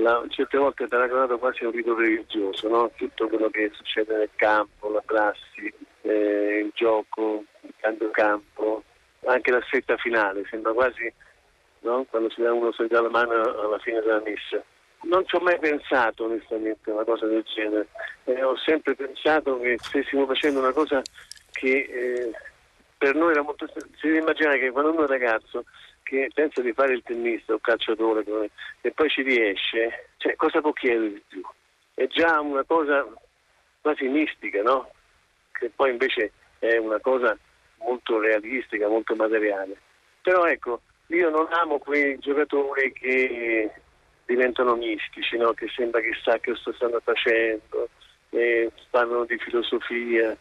[0.00, 2.90] la, certe volte è paragonato quasi a un rito religioso, no?
[2.96, 5.70] tutto quello che succede nel campo, la prassi,
[6.08, 8.82] eh, il gioco, il campo,
[9.26, 11.12] anche la stretta finale, sembra quasi
[11.80, 12.04] no?
[12.08, 14.62] quando si dà uno si dà la mano alla fine della messa.
[15.02, 17.88] Non ci ho mai pensato onestamente a una cosa del genere,
[18.24, 21.00] eh, ho sempre pensato che stessimo facendo una cosa
[21.52, 22.32] che eh,
[22.96, 23.68] per noi era molto...
[23.68, 25.64] Si deve immaginare che quando uno è ragazzo
[26.02, 28.24] che pensa di fare il tennista o calciatore
[28.80, 31.42] e poi ci riesce, cioè, cosa può chiedere di più?
[31.94, 33.06] È già una cosa
[33.80, 34.90] quasi mistica, no?
[35.58, 37.36] Che poi invece è una cosa
[37.78, 39.76] molto realistica, molto materiale.
[40.22, 43.70] Però ecco, io non amo quei giocatori che
[44.26, 45.52] diventano mistici, no?
[45.52, 47.88] che sembra chissà che cosa stanno facendo,
[48.90, 50.36] parlano di filosofia,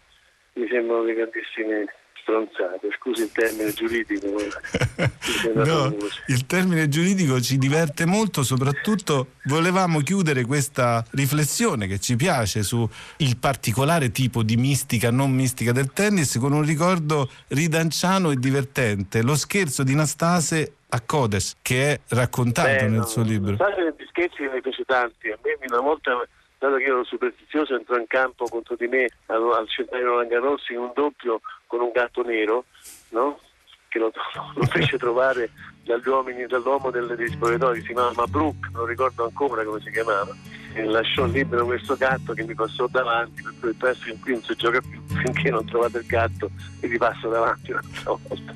[0.53, 1.86] mi sembrano dei grandissimi
[2.28, 4.28] stronzate, scusi il termine giuridico.
[5.56, 5.96] no,
[6.28, 12.88] il termine giuridico ci diverte molto, soprattutto volevamo chiudere questa riflessione che ci piace su
[13.18, 19.22] il particolare tipo di mistica non mistica del tennis con un ricordo ridanciano e divertente,
[19.22, 23.52] lo scherzo di Nastase a Codes che è raccontato Beh, nel suo libro.
[23.52, 26.12] Nastase di scherzi ne fece tanti, a me una volta
[26.58, 30.74] dato che io ero superstizioso entrò in campo contro di me al, al centenario Langarossi
[30.74, 32.65] in un doppio con un gatto nero,
[33.10, 33.39] no?
[33.88, 34.12] che lo,
[34.56, 35.50] lo, fece trovare
[35.84, 40.36] dagli uomini, dall'uomo del, degli spogliatori, si chiamava Mabruk, non ricordo ancora come si chiamava,
[40.74, 44.43] e lasciò libero questo gatto che mi passò davanti, per cui presto in qui non
[44.43, 46.50] si gioca più finché non trovate il gatto
[46.82, 48.54] e vi passo davanti un'altra volta.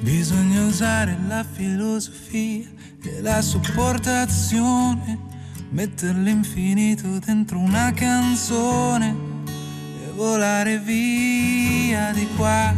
[0.00, 2.68] Bisogna usare la filosofia
[3.02, 5.18] e la sopportazione,
[5.70, 9.28] mettere l'infinito dentro una canzone
[10.18, 12.74] volare via di qua.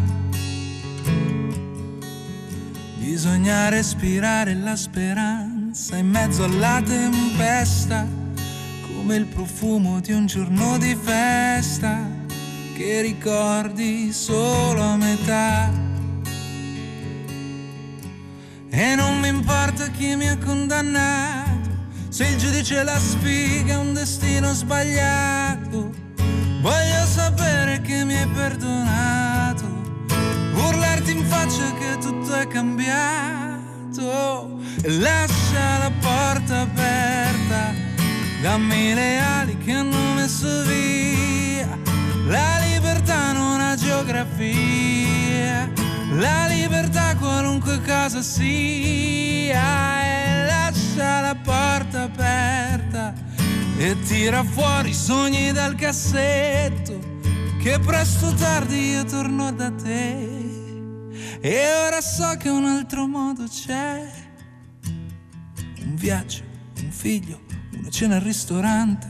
[2.99, 8.07] Bisogna respirare la speranza in mezzo alla tempesta,
[8.83, 12.07] come il profumo di un giorno di festa
[12.77, 15.71] che ricordi solo a metà.
[18.69, 21.60] E non mi importa chi mi ha condannato,
[22.11, 25.95] se il giudice la spiega un destino sbagliato.
[26.61, 29.65] Voglio sapere che mi hai perdonato,
[30.55, 34.59] urlarti in faccia che tutto è cambiato.
[34.83, 37.73] Lascia la porta aperta,
[38.43, 41.79] dammi le ali che hanno messo via,
[42.27, 45.71] la libertà non ha geografia,
[46.17, 49.90] la libertà qualunque cosa sia
[51.01, 53.15] lascia la porta aperta
[53.79, 56.99] e tira fuori i sogni dal cassetto
[57.59, 60.39] che presto o tardi io torno da te.
[61.41, 64.11] E ora so che un altro modo c'è.
[65.83, 66.43] Un viaggio,
[66.83, 67.41] un figlio,
[67.79, 69.09] una cena al ristorante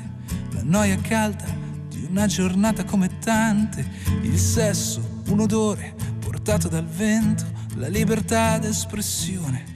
[0.52, 1.44] la noia calda
[1.88, 3.88] di una giornata come tante
[4.22, 7.44] il sesso, un odore portato dal vento
[7.76, 9.69] la libertà d'espressione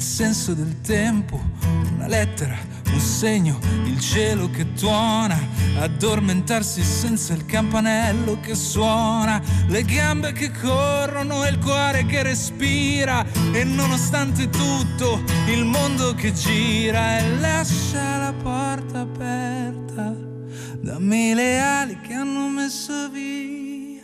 [0.00, 1.38] il senso del tempo
[1.94, 2.56] una lettera
[2.90, 5.38] un segno, il cielo che tuona,
[5.78, 13.24] addormentarsi senza il campanello che suona, le gambe che corrono e il cuore che respira
[13.52, 20.16] e nonostante tutto il mondo che gira e lascia la porta aperta,
[20.80, 24.02] dammi le ali che hanno messo via,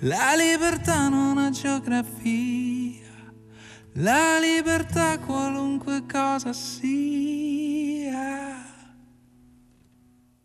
[0.00, 2.79] la libertà non ha geografia.
[3.94, 8.08] La libertà qualunque cosa sia.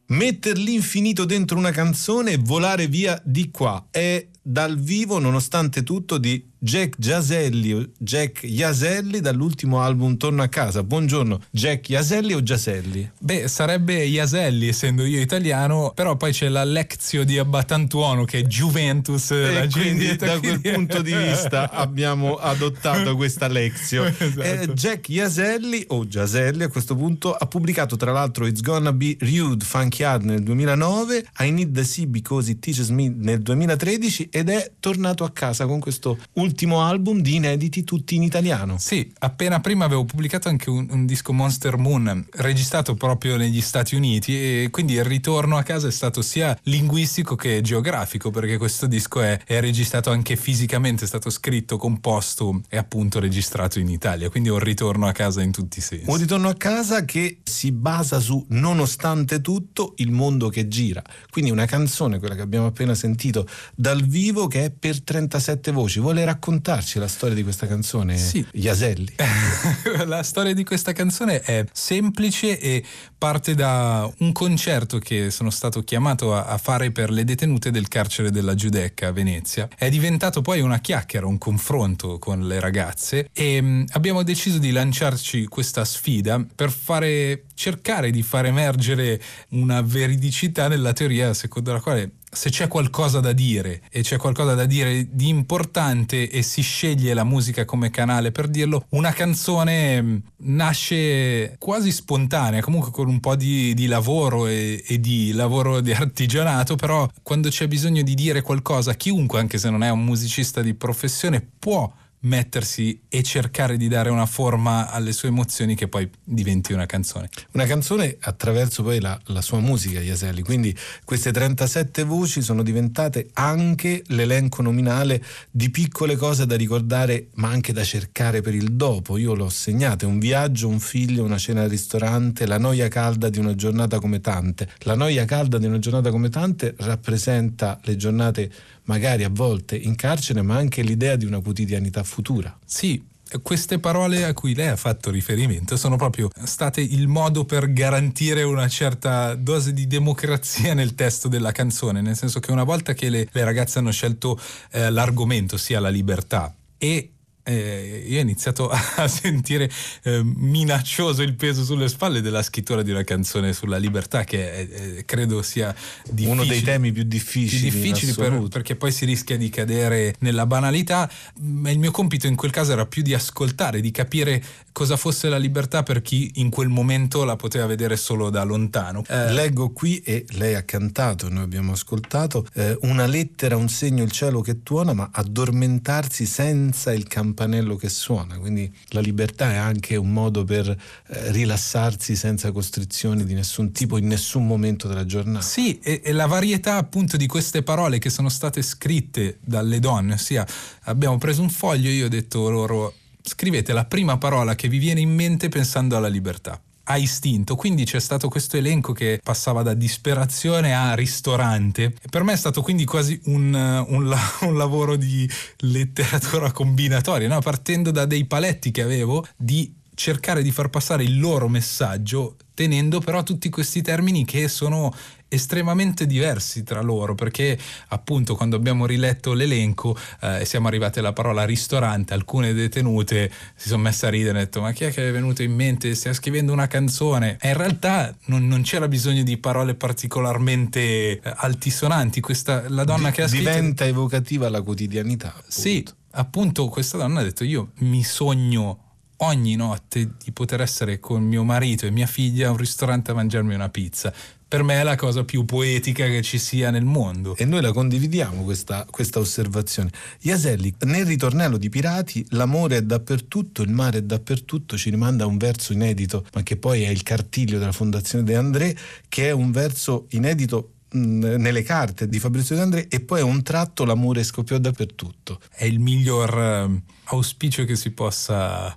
[0.07, 6.17] Mettere l'infinito dentro una canzone e volare via di qua è dal vivo, nonostante tutto,
[6.17, 10.83] di Jack Giaselli, Jack Iaselli dall'ultimo album Torno a casa.
[10.83, 13.07] Buongiorno, Jack Iaselli o Giaselli?
[13.19, 18.43] Beh, sarebbe Iaselli essendo io italiano, però poi c'è la Lezio di Abbatantuono che è
[18.43, 19.31] Juventus.
[19.31, 24.05] E quindi da quel punto di vista abbiamo adottato questa Lezio.
[24.17, 24.41] esatto.
[24.41, 29.17] eh, Jack Iaselli o Giaselli a questo punto ha pubblicato tra l'altro It's Gonna Be
[29.19, 34.29] Rude Funky Hard nel 2009, I Need the Sea Because It Teaches Me nel 2013
[34.31, 38.77] ed è tornato a casa con questo ultimo ultimo album di inediti tutti in italiano.
[38.79, 43.93] Sì, appena prima avevo pubblicato anche un, un, disco Monster Moon registrato proprio negli Stati
[43.95, 48.87] Uniti e quindi il ritorno a casa è stato sia linguistico che geografico perché questo
[48.87, 54.29] disco è, è registrato anche fisicamente, è stato scritto, composto e appunto registrato in Italia,
[54.29, 56.09] quindi è un ritorno a casa in tutti i sensi.
[56.09, 61.51] Un ritorno a casa che si basa su nonostante tutto il mondo che gira, quindi
[61.51, 63.45] una canzone, quella che abbiamo appena sentito
[63.75, 65.99] dal vivo che è per 37 voci.
[65.99, 68.17] Vuole raccontarci la storia di questa canzone?
[68.17, 68.45] Sì.
[68.51, 69.15] Iaselli.
[70.05, 72.83] la storia di questa canzone è semplice e
[73.17, 77.87] parte da un concerto che sono stato chiamato a, a fare per le detenute del
[77.87, 79.67] carcere della Giudecca a Venezia.
[79.75, 84.57] È diventato poi una chiacchiera, un confronto con le ragazze e mh, mm, abbiamo deciso
[84.57, 89.21] di lanciarci questa sfida per fare cercare di far emergere
[89.51, 94.53] una veridicità nella teoria secondo la quale se c'è qualcosa da dire e c'è qualcosa
[94.53, 100.01] da dire di importante e si sceglie la musica come canale per dirlo, una canzone
[100.01, 105.81] mm, nasce quasi spontanea, comunque con un po' di, di lavoro e, e, di lavoro
[105.81, 110.03] di artigianato, però quando c'è bisogno di dire qualcosa, chiunque, anche se non è un
[110.03, 111.91] musicista di professione, può
[112.25, 117.29] mettersi e cercare di dare una forma alle sue emozioni che poi diventi una canzone.
[117.51, 123.29] Una canzone attraverso poi la, la sua musica, Iaselli, quindi queste 37 voci sono diventate
[123.33, 129.17] anche l'elenco nominale di piccole cose da ricordare ma anche da cercare per il dopo.
[129.17, 133.39] Io l'ho segnate, un viaggio, un figlio, una cena al ristorante, la noia calda di
[133.39, 134.69] una giornata come tante.
[134.79, 138.51] La noia calda di una giornata come tante rappresenta le giornate
[138.85, 142.57] magari a volte in carcere, ma anche l'idea di una quotidianità futura.
[142.65, 143.03] Sì,
[143.41, 148.43] queste parole a cui lei ha fatto riferimento sono proprio state il modo per garantire
[148.43, 153.09] una certa dose di democrazia nel testo della canzone, nel senso che una volta che
[153.09, 154.39] le, le ragazze hanno scelto
[154.71, 157.09] eh, l'argomento, sia la libertà, e
[157.45, 159.69] eh, io ho iniziato a sentire
[160.03, 165.05] eh, minaccioso il peso sulle spalle della scrittura di una canzone sulla libertà che eh,
[165.05, 165.73] credo sia
[166.21, 170.45] uno dei temi più difficili, più difficili per, perché poi si rischia di cadere nella
[170.45, 171.09] banalità
[171.41, 175.29] ma il mio compito in quel caso era più di ascoltare di capire cosa fosse
[175.29, 179.03] la libertà per chi in quel momento la poteva vedere solo da lontano.
[179.07, 184.03] Eh, leggo qui e lei ha cantato noi abbiamo ascoltato eh, una lettera un segno
[184.03, 189.51] il cielo che tuona ma addormentarsi senza il campanello campanello che suona, quindi la libertà
[189.51, 194.87] è anche un modo per eh, rilassarsi senza costrizioni di nessun tipo in nessun momento
[194.87, 195.45] della giornata.
[195.45, 200.13] Sì, e, e, la varietà appunto di queste parole che sono state scritte dalle donne,
[200.13, 200.47] ossia
[200.83, 204.77] abbiamo preso un foglio e io ho detto loro scrivete la prima parola che vi
[204.77, 207.55] viene in mente pensando alla libertà a istinto.
[207.55, 211.93] Quindi c'è stato questo elenco che passava da disperazione a ristorante.
[212.09, 213.53] per me è stato quindi quasi un,
[213.87, 215.29] un, un lavoro di
[215.59, 217.39] letteratura combinatoria, no?
[217.39, 222.99] partendo da dei paletti che avevo di cercare di far passare il loro messaggio tenendo
[222.99, 224.91] però tutti questi termini che sono
[225.27, 227.57] estremamente diversi tra loro perché
[227.89, 233.67] appunto quando abbiamo riletto l'elenco eh, e siamo arrivati alla parola ristorante alcune detenute si
[233.67, 235.93] sono messe a ridere e hanno detto ma chi è che è venuto in mente?
[235.93, 237.37] Stiamo scrivendo una canzone.
[237.41, 242.21] E in realtà non, non c'era bisogno di parole particolarmente eh, altisonanti.
[242.21, 245.51] Questa, la donna di, che ha scritto diventa evocativa la quotidianità appunto.
[245.51, 245.85] sì
[246.17, 248.84] appunto questa donna ha detto io mi sogno
[249.17, 253.13] ogni notte di poter essere con mio marito e mia figlia a un ristorante a
[253.13, 254.13] mangiarmi una pizza.
[254.47, 257.35] Per me è la cosa più poetica che ci sia nel mondo.
[257.35, 259.89] E noi la condividiamo questa, questa osservazione.
[260.21, 265.27] Iaselli, nel ritornello di Pirati, l'amore è dappertutto, il mare è dappertutto, ci rimanda a
[265.27, 268.77] un verso inedito, ma che poi è il cartiglio della Fondazione De André,
[269.09, 273.43] che è un verso inedito nelle carte di Fabrizio De André e poi è un
[273.43, 275.39] tratto l'amore scoppiò dappertutto.
[275.53, 278.75] È il miglior uh, auspicio che si possa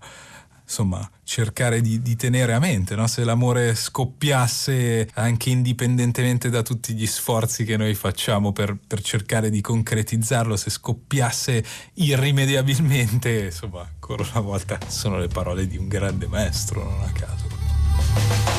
[0.68, 3.06] insomma, cercare di, di, tenere a mente, no?
[3.06, 9.48] se l'amore scoppiasse anche indipendentemente da tutti gli sforzi che noi facciamo per, per cercare
[9.48, 11.64] di concretizzarlo, se scoppiasse
[11.94, 18.57] irrimediabilmente, insomma, ancora una volta sono le parole di un grande maestro, non a caso.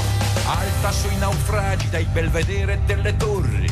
[0.50, 3.70] Alta sui naufragi dai belvedere delle torri.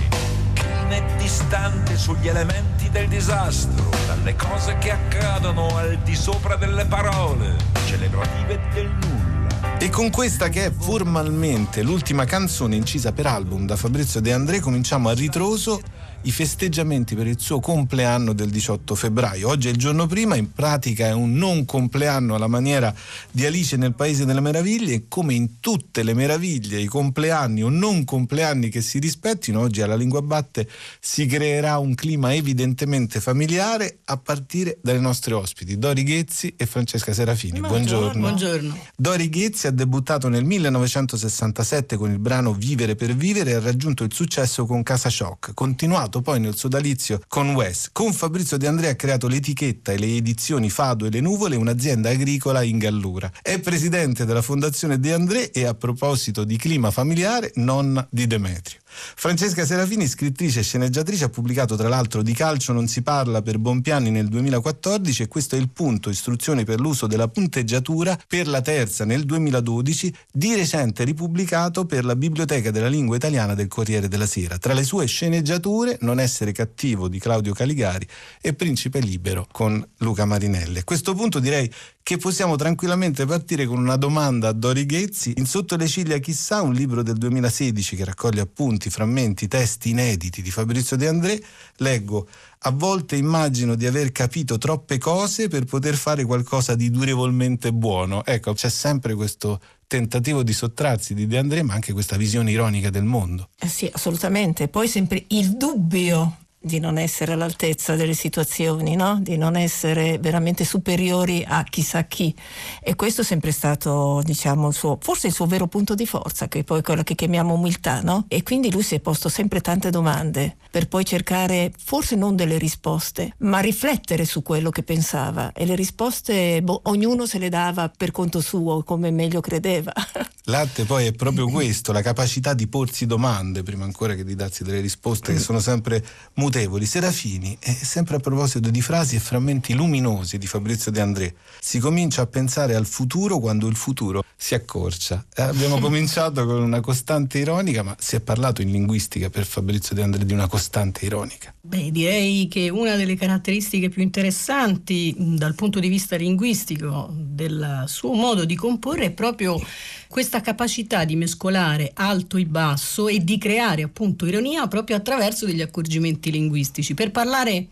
[0.88, 7.56] È distante sugli elementi del disastro, dalle cose che accadono al di sopra delle parole,
[7.88, 9.80] celebrative del nulla.
[9.80, 14.60] E con questa che è formalmente l'ultima canzone incisa per album da Fabrizio De André
[14.60, 15.82] cominciamo a ritroso
[16.24, 19.48] i festeggiamenti per il suo compleanno del 18 febbraio.
[19.48, 22.94] Oggi è il giorno prima, in pratica è un non compleanno alla maniera
[23.32, 27.70] di Alice nel Paese delle Meraviglie e come in tutte le meraviglie, i compleanni o
[27.70, 30.68] non compleanni che si rispettino, oggi alla Lingua Batte
[31.00, 37.14] si creerà un clima evidentemente familiare a partire dalle nostre ospiti, Dori Ghezzi e Francesca
[37.14, 37.60] Serafini.
[37.60, 38.20] Buongiorno.
[38.20, 38.78] Buongiorno.
[38.96, 44.04] Dori Ghezzi ha debuttato nel 1967 con il brano Vivere per vivere e ha raggiunto
[44.04, 47.90] il successo con Casa Shock, continuato continuato poi nel sodalizio con Wes.
[47.92, 52.10] Con Fabrizio De Andrea ha creato l'etichetta e le edizioni Fado e le Nuvole, un'azienda
[52.10, 53.32] agricola in Gallura.
[53.42, 58.80] È presidente della Fondazione De André e a proposito di clima familiare, nonna di Demetrio.
[59.16, 63.58] Francesca Serafini, scrittrice e sceneggiatrice, ha pubblicato tra l'altro Di calcio non si parla per
[63.60, 68.62] Bompiani nel 2014 e questo è il punto, istruzioni per l'uso della punteggiatura per la
[68.62, 74.26] terza nel 2012, di recente ripubblicato per la Biblioteca della Lingua Italiana del Corriere della
[74.26, 74.58] Sera.
[74.58, 78.08] Tra le sue sceneggiature Non essere cattivo di Claudio Caligari
[78.42, 80.80] e Principe Libero con Luca Marinelli.
[80.80, 81.72] A questo punto direi
[82.08, 85.34] che possiamo tranquillamente partire con una domanda a Dori Ghezzi.
[85.36, 90.42] In Sotto le ciglia chissà, un libro del 2016 che raccoglie appunti, frammenti, testi inediti
[90.42, 91.42] di Fabrizio De André,
[91.78, 92.28] leggo
[92.60, 98.26] a volte immagino di aver capito troppe cose per poter fare qualcosa di durevolmente buono.
[98.26, 102.90] Ecco, c'è sempre questo tentativo di sottrarsi di De André, ma anche questa visione ironica
[102.90, 103.50] del mondo.
[103.60, 104.68] Eh sì, assolutamente.
[104.68, 109.20] Poi sempre il dubbio di non essere all'altezza delle situazioni, no?
[109.22, 112.34] di non essere veramente superiori a chissà chi.
[112.82, 116.48] E questo è sempre stato, diciamo, il suo, forse il suo vero punto di forza,
[116.48, 118.02] che è poi quella che chiamiamo umiltà.
[118.02, 118.26] No?
[118.28, 122.58] E quindi lui si è posto sempre tante domande per poi cercare, forse non delle
[122.58, 125.52] risposte, ma riflettere su quello che pensava.
[125.54, 129.94] E le risposte boh, ognuno se le dava per conto suo, come meglio credeva.
[130.50, 134.64] L'arte poi è proprio questo, la capacità di porsi domande prima ancora che di darsi
[134.64, 136.02] delle risposte che sono sempre
[136.48, 136.86] mutevoli.
[136.86, 141.80] Serafini, e sempre a proposito di frasi e frammenti luminosi di Fabrizio De André, si
[141.80, 145.26] comincia a pensare al futuro quando il futuro si accorcia.
[145.36, 149.94] Eh, abbiamo cominciato con una costante ironica, ma si è parlato in linguistica per Fabrizio
[149.94, 151.54] De André di una costante ironica.
[151.60, 158.14] Beh, direi che una delle caratteristiche più interessanti dal punto di vista linguistico del suo
[158.14, 159.60] modo di comporre è proprio
[160.08, 165.62] questa capacità di mescolare alto e basso e di creare appunto ironia proprio attraverso degli
[165.62, 166.94] accorgimenti linguistici.
[166.94, 167.68] Per parlare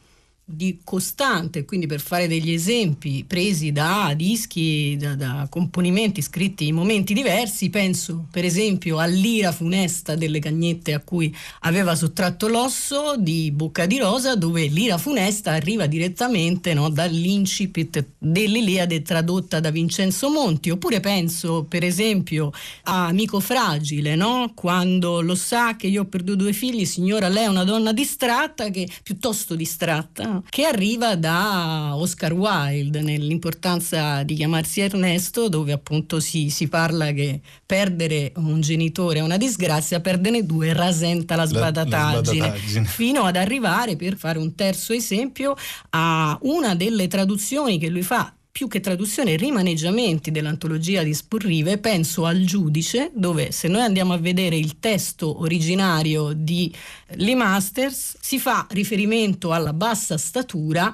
[0.48, 6.76] di costante, quindi per fare degli esempi presi da dischi, da, da, componimenti scritti in
[6.76, 13.50] momenti diversi, penso per esempio all'ira funesta delle cagnette a cui aveva sottratto l'osso di
[13.52, 20.70] Bocca di Rosa, dove l'ira funesta arriva direttamente no, dall'incipit dell'Iliade tradotta da Vincenzo Monti,
[20.70, 22.52] oppure penso per esempio
[22.84, 24.52] a Amico Fragile, no?
[24.54, 28.70] quando lo sa che io ho perduto due figli, signora lei è una donna distratta,
[28.70, 36.50] che piuttosto distratta che arriva da Oscar Wilde nell'importanza di chiamarsi Ernesto, dove appunto si,
[36.50, 42.48] si parla che perdere un genitore è una disgrazia, perderne due rasenta la sbadataggine, la,
[42.48, 45.56] la sbadataggine, fino ad arrivare, per fare un terzo esempio,
[45.92, 52.26] a una delle traduzioni che lui fa più che traduzione, rimaneggiamenti dell'antologia di Spurrive, penso
[52.26, 56.74] al giudice, dove se noi andiamo a vedere il testo originario di
[57.16, 60.90] Lee Masters, si fa riferimento alla bassa statura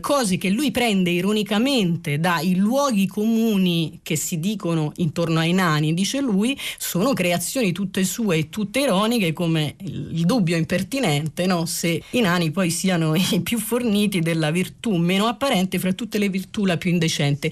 [0.00, 6.20] cose che lui prende ironicamente dai luoghi comuni che si dicono intorno ai nani, dice
[6.20, 11.66] lui, sono creazioni tutte sue e tutte ironiche come il dubbio impertinente no?
[11.66, 16.28] se i nani poi siano i più forniti della virtù meno apparente fra tutte le
[16.28, 17.50] virtù la più indecente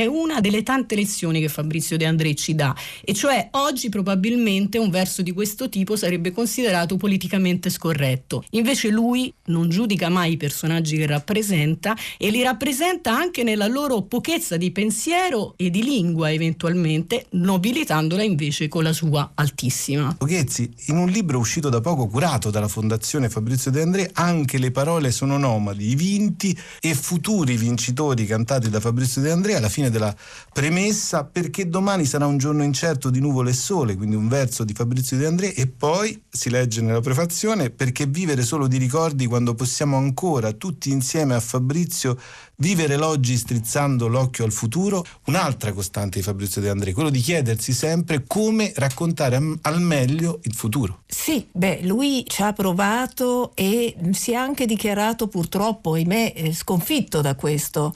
[0.00, 2.74] è una delle tante lezioni che Fabrizio De André ci dà,
[3.04, 8.42] e cioè oggi probabilmente un verso di questo tipo sarebbe considerato politicamente scorretto.
[8.50, 14.02] Invece lui non giudica mai i personaggi che rappresenta e li rappresenta anche nella loro
[14.02, 20.14] pochezza di pensiero e di lingua eventualmente, nobilitandola invece con la sua altissima.
[20.16, 24.70] Poghezzi, in un libro uscito da poco curato dalla Fondazione Fabrizio De André, anche le
[24.70, 29.89] parole sono nomadi, i vinti e futuri vincitori cantati da Fabrizio De André alla fine
[29.90, 30.14] della
[30.52, 34.72] premessa, perché domani sarà un giorno incerto di nuvole e sole, quindi un verso di
[34.72, 39.54] Fabrizio De André, e poi si legge nella prefazione, perché vivere solo di ricordi quando
[39.54, 42.18] possiamo ancora tutti insieme a Fabrizio
[42.60, 47.72] vivere l'oggi strizzando l'occhio al futuro, un'altra costante di Fabrizio De André, quello di chiedersi
[47.72, 51.02] sempre come raccontare al meglio il futuro.
[51.06, 57.20] Sì, beh, lui ci ha provato e si è anche dichiarato purtroppo, ahimè, eh, sconfitto
[57.20, 57.92] da questo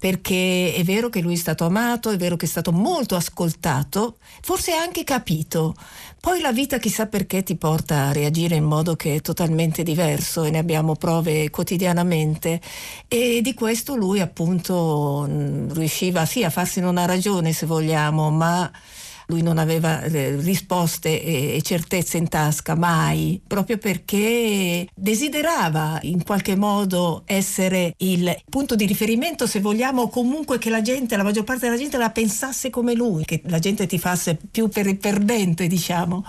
[0.00, 4.16] perché è vero che lui è stato amato, è vero che è stato molto ascoltato,
[4.40, 5.74] forse anche capito.
[6.20, 10.44] Poi la vita chissà perché ti porta a reagire in modo che è totalmente diverso
[10.44, 12.60] e ne abbiamo prove quotidianamente.
[13.08, 15.24] E di questo lui appunto
[15.72, 18.70] riusciva sì a farsene una ragione se vogliamo, ma
[19.30, 26.56] lui non aveva eh, risposte e certezze in tasca mai, proprio perché desiderava in qualche
[26.56, 31.66] modo essere il punto di riferimento, se vogliamo, comunque che la gente, la maggior parte
[31.66, 35.66] della gente la pensasse come lui, che la gente ti fasse più per il perdente,
[35.68, 36.24] diciamo.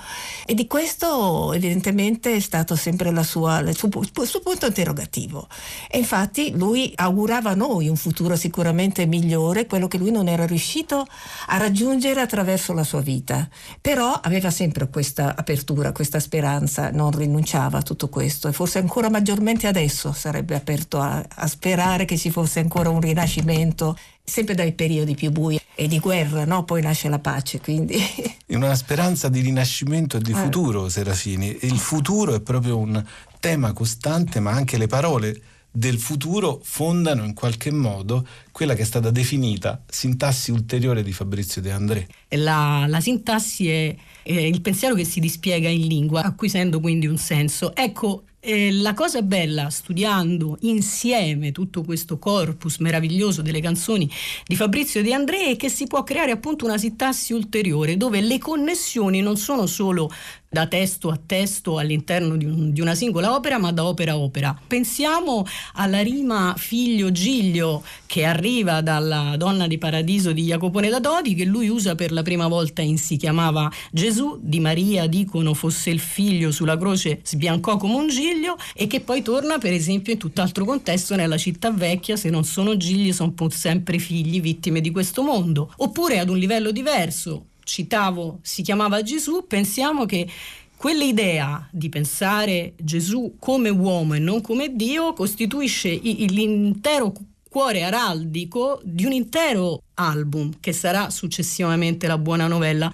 [0.46, 5.48] E di questo evidentemente è stato sempre sua, il, suo, il suo punto interrogativo.
[5.90, 10.46] E infatti lui augurava a noi un futuro sicuramente migliore, quello che lui non era
[10.46, 11.06] riuscito
[11.48, 13.48] a raggiungere attraverso la sua sua vita,
[13.80, 19.10] però aveva sempre questa apertura, questa speranza, non rinunciava a tutto questo e forse ancora
[19.10, 24.74] maggiormente adesso sarebbe aperto a, a sperare che ci fosse ancora un rinascimento, sempre dai
[24.74, 26.66] periodi più bui e di guerra, no?
[26.66, 27.62] poi nasce la pace.
[27.62, 27.96] Quindi.
[28.52, 30.36] In una speranza di rinascimento e di Eh.
[30.36, 31.60] futuro, Serafini.
[31.62, 33.02] Il futuro è proprio un
[33.40, 38.86] tema costante, ma anche le parole del futuro fondano in qualche modo quella che è
[38.86, 42.08] stata definita sintassi ulteriore di Fabrizio De André.
[42.30, 47.18] La, la sintassi è, è il pensiero che si dispiega in lingua, acquisendo quindi un
[47.18, 47.74] senso.
[47.74, 54.10] Ecco, eh, la cosa bella studiando insieme tutto questo corpus meraviglioso delle canzoni
[54.48, 58.40] di Fabrizio De André è che si può creare appunto una sintassi ulteriore dove le
[58.40, 60.12] connessioni non sono solo
[60.52, 64.18] da testo a testo all'interno di, un- di una singola opera, ma da opera a
[64.18, 64.54] opera.
[64.68, 65.46] Pensiamo
[65.76, 71.70] alla rima figlio-giglio che arriva dalla Donna di Paradiso di Jacopone da Dodi, che lui
[71.70, 76.52] usa per la prima volta in Si chiamava Gesù, di Maria dicono fosse il figlio
[76.52, 81.16] sulla croce, sbiancò come un giglio, e che poi torna per esempio in tutt'altro contesto
[81.16, 85.72] nella città vecchia, se non sono gigli sono sempre figli vittime di questo mondo.
[85.78, 90.28] Oppure ad un livello diverso, citavo, si chiamava Gesù, pensiamo che
[90.76, 97.14] quell'idea di pensare Gesù come uomo e non come Dio costituisce l'intero
[97.48, 102.92] cuore araldico di un intero album che sarà successivamente la buona novella.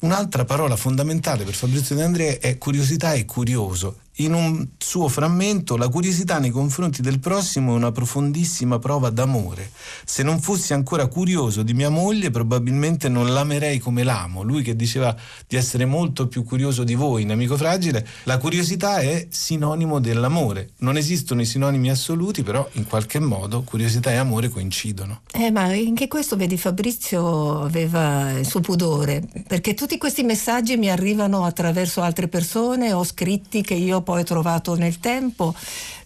[0.00, 3.99] Un'altra parola fondamentale per Fabrizio De André è curiosità e curioso.
[4.20, 9.70] In un suo frammento, la curiosità nei confronti del prossimo è una profondissima prova d'amore.
[10.04, 14.42] Se non fossi ancora curioso di mia moglie, probabilmente non l'amerei come l'amo.
[14.42, 15.16] Lui che diceva
[15.46, 20.72] di essere molto più curioso di voi in Amico Fragile, la curiosità è sinonimo dell'amore.
[20.80, 25.22] Non esistono i sinonimi assoluti, però in qualche modo curiosità e amore coincidono.
[25.32, 30.90] Eh, ma anche questo, vedi, Fabrizio aveva il suo pudore, perché tutti questi messaggi mi
[30.90, 35.54] arrivano attraverso altre persone o scritti che io poi trovato nel tempo,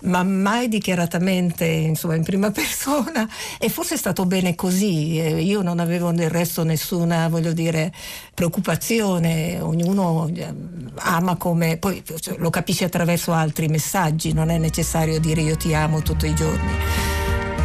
[0.03, 3.27] ma mai dichiaratamente, insomma, in prima persona.
[3.59, 5.19] E forse è stato bene così.
[5.19, 7.91] Eh, Io non avevo del resto nessuna, voglio dire,
[8.35, 9.59] preoccupazione.
[9.59, 10.55] Ognuno eh,
[10.97, 11.79] ama come.
[11.79, 16.27] Poi cioè, lo capisce attraverso altri messaggi, non è necessario dire io ti amo tutti
[16.27, 16.73] i giorni.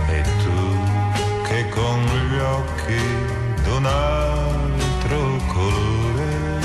[0.08, 6.60] E tu che con gli occhi d'un altro colore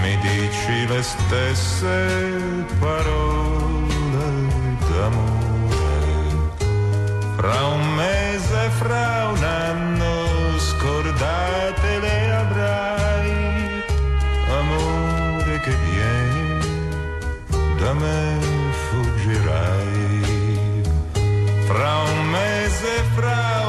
[0.00, 3.88] mi dici le stesse parole
[4.88, 6.60] d'amore.
[7.36, 10.12] Fra un mese, fra un anno,
[10.58, 13.82] scordate le avrai,
[14.60, 16.60] amore che vieni,
[17.78, 18.38] da me
[18.88, 20.82] fuggirai.
[21.66, 23.61] Fra un mese, fra un anno,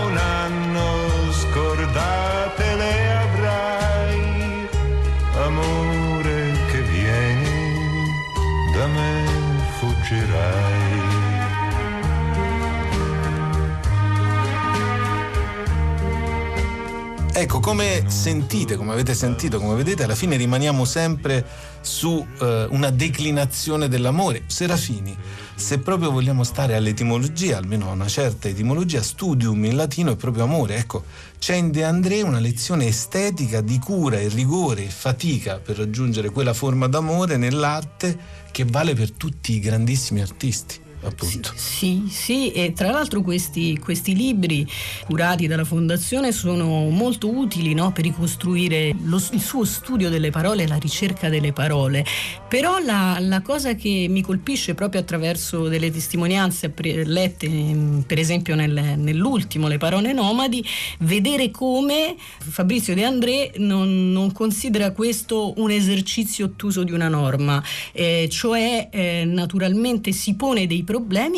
[17.36, 21.44] Ecco, come sentite, come avete sentito, come vedete, alla fine rimaniamo sempre
[21.82, 24.44] su eh, una declinazione dell'amore.
[24.46, 25.18] Serafini,
[25.56, 30.44] se proprio vogliamo stare all'etimologia, almeno a una certa etimologia, studium in latino è proprio
[30.44, 30.76] amore.
[30.76, 31.06] Ecco,
[31.40, 36.30] c'è in De André una lezione estetica di cura e rigore e fatica per raggiungere
[36.30, 38.16] quella forma d'amore nell'arte
[38.52, 40.83] che vale per tutti i grandissimi artisti.
[41.06, 41.52] Appunto.
[41.56, 44.66] Sì, sì, e tra l'altro questi, questi libri
[45.06, 50.66] curati dalla Fondazione sono molto utili no, per ricostruire lo- il suo studio delle parole
[50.66, 52.06] la ricerca delle parole.
[52.48, 56.74] Però la, la cosa che mi colpisce proprio attraverso delle testimonianze
[57.04, 60.66] lette, ehm, per esempio nel- nell'ultimo, Le parole nomadi,
[61.00, 67.62] vedere come Fabrizio De André non, non considera questo un esercizio ottuso di una norma,
[67.92, 70.92] eh, cioè eh, naturalmente si pone dei problemi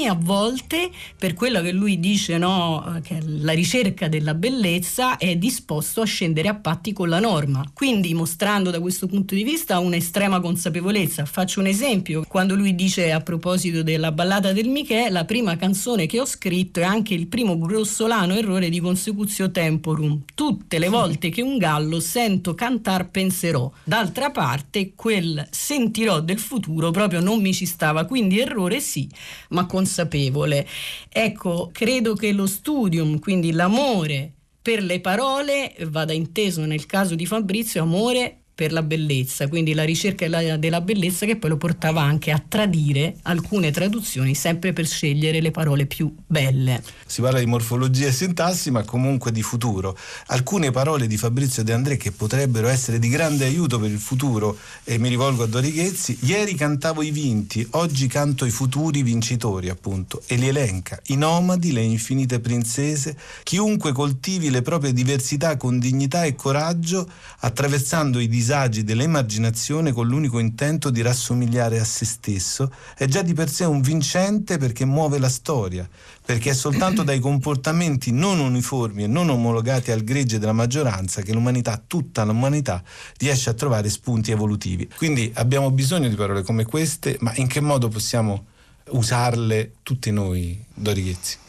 [0.03, 5.35] e a volte per quello che lui dice no, che la ricerca della bellezza è
[5.37, 9.79] disposto a scendere a patti con la norma, quindi mostrando da questo punto di vista
[9.79, 11.25] un'estrema consapevolezza.
[11.25, 16.05] Faccio un esempio, quando lui dice a proposito della ballata del Michè, la prima canzone
[16.05, 20.23] che ho scritto è anche il primo grossolano errore di consecutio temporum.
[20.33, 23.71] Tutte le volte che un gallo sento cantar penserò.
[23.83, 29.09] D'altra parte quel sentirò del futuro proprio non mi ci stava, quindi errore sì,
[29.55, 30.67] ma consapevole.
[31.09, 37.25] Ecco, credo che lo studium, quindi l'amore per le parole, vada inteso nel caso di
[37.25, 42.31] Fabrizio amore per la bellezza, quindi la ricerca della bellezza che poi lo portava anche
[42.31, 46.81] a tradire alcune traduzioni sempre per scegliere le parole più belle.
[47.05, 49.97] Si parla di morfologia e sintassi, ma comunque di futuro.
[50.27, 54.57] Alcune parole di Fabrizio De André che potrebbero essere di grande aiuto per il futuro,
[54.85, 59.67] e mi rivolgo a Dori Ghezzi, ieri cantavo i vinti, oggi canto i futuri vincitori,
[59.67, 65.77] appunto, e li elenca, i nomadi, le infinite princese, chiunque coltivi le proprie diversità con
[65.77, 72.05] dignità e coraggio, attraversando i disastri disagi dell'emarginazione con l'unico intento di rassomigliare a se
[72.05, 75.89] stesso, è già di per sé un vincente perché muove la storia,
[76.23, 81.33] perché è soltanto dai comportamenti non uniformi e non omologati al gregge della maggioranza che
[81.33, 82.83] l'umanità, tutta l'umanità,
[83.17, 84.87] riesce a trovare spunti evolutivi.
[84.95, 88.45] Quindi abbiamo bisogno di parole come queste, ma in che modo possiamo
[88.89, 91.44] usarle tutti noi, Dorighezzi?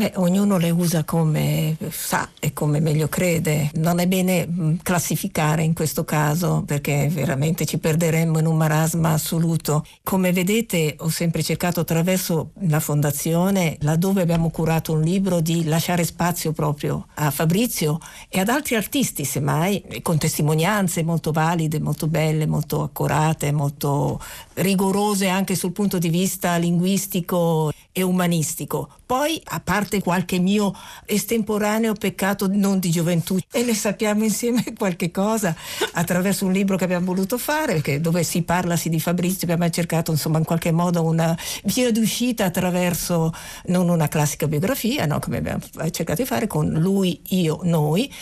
[0.00, 3.70] Beh, ognuno le usa come sa e come meglio crede.
[3.74, 9.12] Non è bene mm, classificare in questo caso perché veramente ci perderemmo in un marasma
[9.12, 9.84] assoluto.
[10.02, 16.04] Come vedete ho sempre cercato attraverso la fondazione, laddove abbiamo curato un libro, di lasciare
[16.04, 17.98] spazio proprio a Fabrizio
[18.30, 24.18] e ad altri artisti, semmai, con testimonianze molto valide, molto belle, molto accurate, molto
[24.54, 28.88] rigorose anche sul punto di vista linguistico e umanistico.
[29.04, 30.72] Poi, a parte qualche mio
[31.04, 35.54] estemporaneo peccato non di gioventù, e ne sappiamo insieme qualche cosa
[35.92, 40.12] attraverso un libro che abbiamo voluto fare, dove si parla sì, di Fabrizio, abbiamo cercato
[40.12, 43.32] insomma in qualche modo una via d'uscita attraverso
[43.66, 45.60] non una classica biografia, no, come abbiamo
[45.90, 48.12] cercato di fare con lui, io, noi.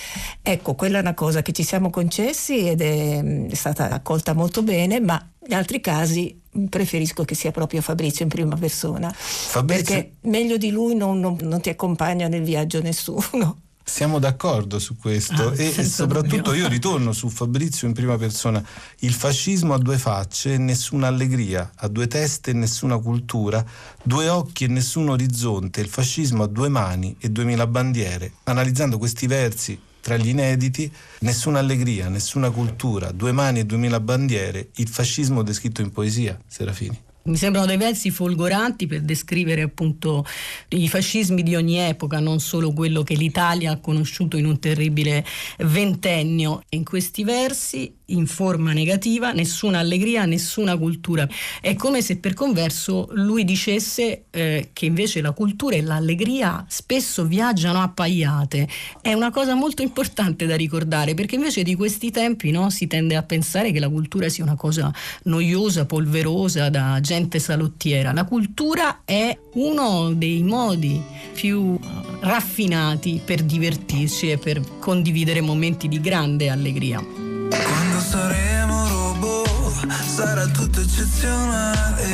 [0.43, 4.63] Ecco, quella è una cosa che ci siamo concessi ed è, è stata accolta molto
[4.63, 9.11] bene, ma in altri casi preferisco che sia proprio Fabrizio in prima persona.
[9.13, 9.95] Fabrizio...
[9.95, 13.61] Perché meglio di lui non, non, non ti accompagna nel viaggio nessuno.
[13.83, 18.63] Siamo d'accordo su questo ah, e, e, soprattutto io ritorno su Fabrizio in prima persona.
[18.99, 23.65] Il fascismo ha due facce e nessuna allegria, ha due teste e nessuna cultura,
[24.03, 25.81] due occhi e nessun orizzonte.
[25.81, 28.33] Il fascismo ha due mani e duemila bandiere.
[28.45, 30.91] Analizzando questi versi tra gli inediti,
[31.21, 36.99] nessuna allegria, nessuna cultura, due mani e duemila bandiere, il fascismo descritto in poesia, Serafini.
[37.25, 40.25] Mi sembrano dei versi folgoranti per descrivere appunto
[40.69, 45.27] i fascismi di ogni epoca, non solo quello che l'Italia ha conosciuto in un terribile
[45.59, 46.63] ventennio.
[46.71, 51.29] In questi versi in forma negativa, nessuna allegria, nessuna cultura.
[51.61, 57.25] È come se per converso lui dicesse eh, che invece la cultura e l'allegria spesso
[57.25, 58.69] viaggiano appaiate.
[59.01, 63.17] È una cosa molto importante da ricordare perché invece di questi tempi no, si tende
[63.17, 64.93] a pensare che la cultura sia una cosa
[65.25, 68.13] noiosa, polverosa, da gente salottiera.
[68.13, 71.01] La cultura è uno dei modi
[71.35, 71.79] più
[72.21, 77.28] raffinati per divertirci e per condividere momenti di grande allegria.
[77.51, 82.05] Quando saremo robot sarà tutto eccezionale.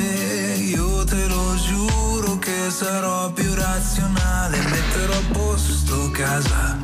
[0.58, 4.58] Io te lo giuro che sarò più razionale.
[4.58, 6.78] Metterò a posto casa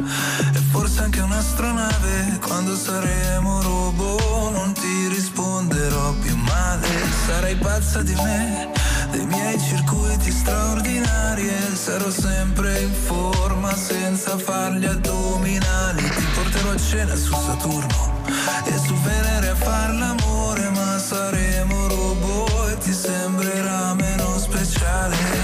[0.53, 2.39] e forse anche un'astronave.
[2.41, 6.89] Quando saremo robot non ti risponderò più male.
[7.27, 8.71] Sarai pazza di me,
[9.11, 11.49] dei miei circuiti straordinari.
[11.75, 16.30] Sarò sempre in forma senza fargli addominali.
[16.51, 18.25] Porterò a cena su Saturno
[18.65, 25.40] e su Venere a far l'amore ma saremo robot e ti sembrerà meno speciale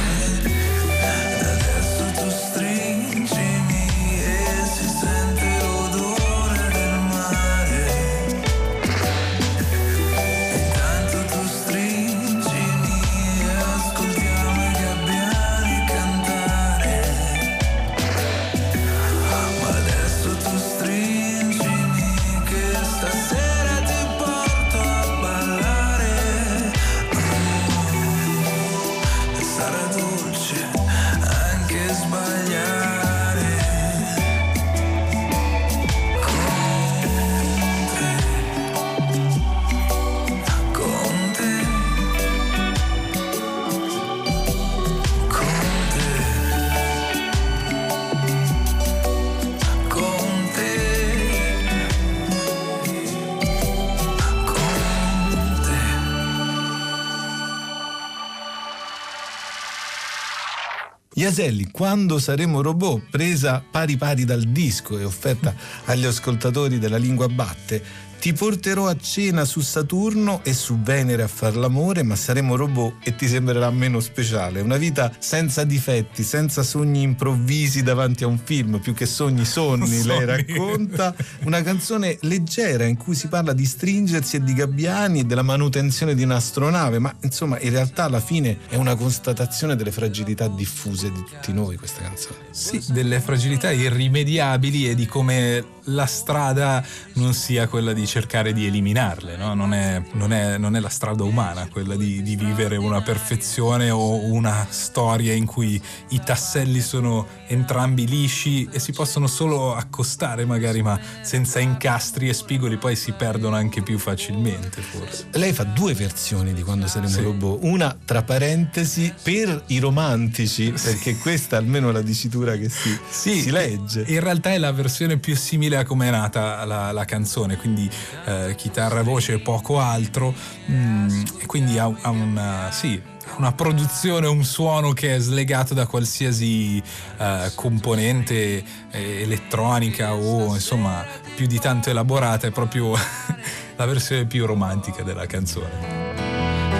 [61.27, 65.53] Iaselli, quando saremo robot, presa pari pari dal disco e offerta
[65.87, 67.83] agli ascoltatori della lingua batte,
[68.19, 72.95] ti porterò a cena su Saturno e su Venere a far l'amore, ma saremo robot
[73.03, 74.61] e ti sembrerà meno speciale.
[74.61, 80.03] Una vita senza difetti, senza sogni improvvisi davanti a un film, più che sogni, sonni,
[80.05, 81.15] lei racconta.
[81.45, 86.15] Una canzone leggera in cui si parla di stringersi e di gabbiani e della manutenzione
[86.15, 91.23] di un'astronave, ma insomma in realtà alla fine è una constatazione delle fragilità diffuse di
[91.23, 92.37] tutti noi questa canzone.
[92.51, 96.85] Sì, delle fragilità irrimediabili e di come la strada
[97.15, 99.55] non sia quella di cercare di eliminarle, no?
[99.55, 103.91] non, è, non è- non è la strada umana quella di, di vivere una perfezione
[103.91, 105.81] o una storia in cui
[106.11, 112.35] i tasselli sono entrambi lisci e si possono solo accostare magari, ma senza incastri e
[112.35, 115.27] spigoli poi si perdono anche più facilmente forse.
[115.33, 117.23] Lei fa due versioni di quando saremo Sì.
[117.23, 122.99] robot, una tra parentesi per i romantici, perché questa almeno è la dicitura che si,
[123.09, 124.05] si legge.
[124.09, 127.89] In realtà è la versione più simile a come è nata la, la canzone, quindi
[128.25, 130.35] eh, chitarra e voce e poco altro,
[130.71, 133.01] mm, e quindi ha, ha una, sì,
[133.37, 136.83] una produzione, un suono che è slegato da qualsiasi
[137.19, 141.05] eh, componente eh, elettronica o insomma
[141.35, 142.93] più di tanto elaborata, è proprio
[143.77, 146.15] la versione più romantica della canzone.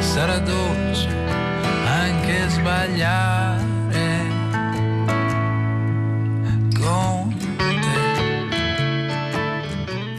[0.01, 1.09] sarà dolce
[1.87, 3.76] anche sbagliare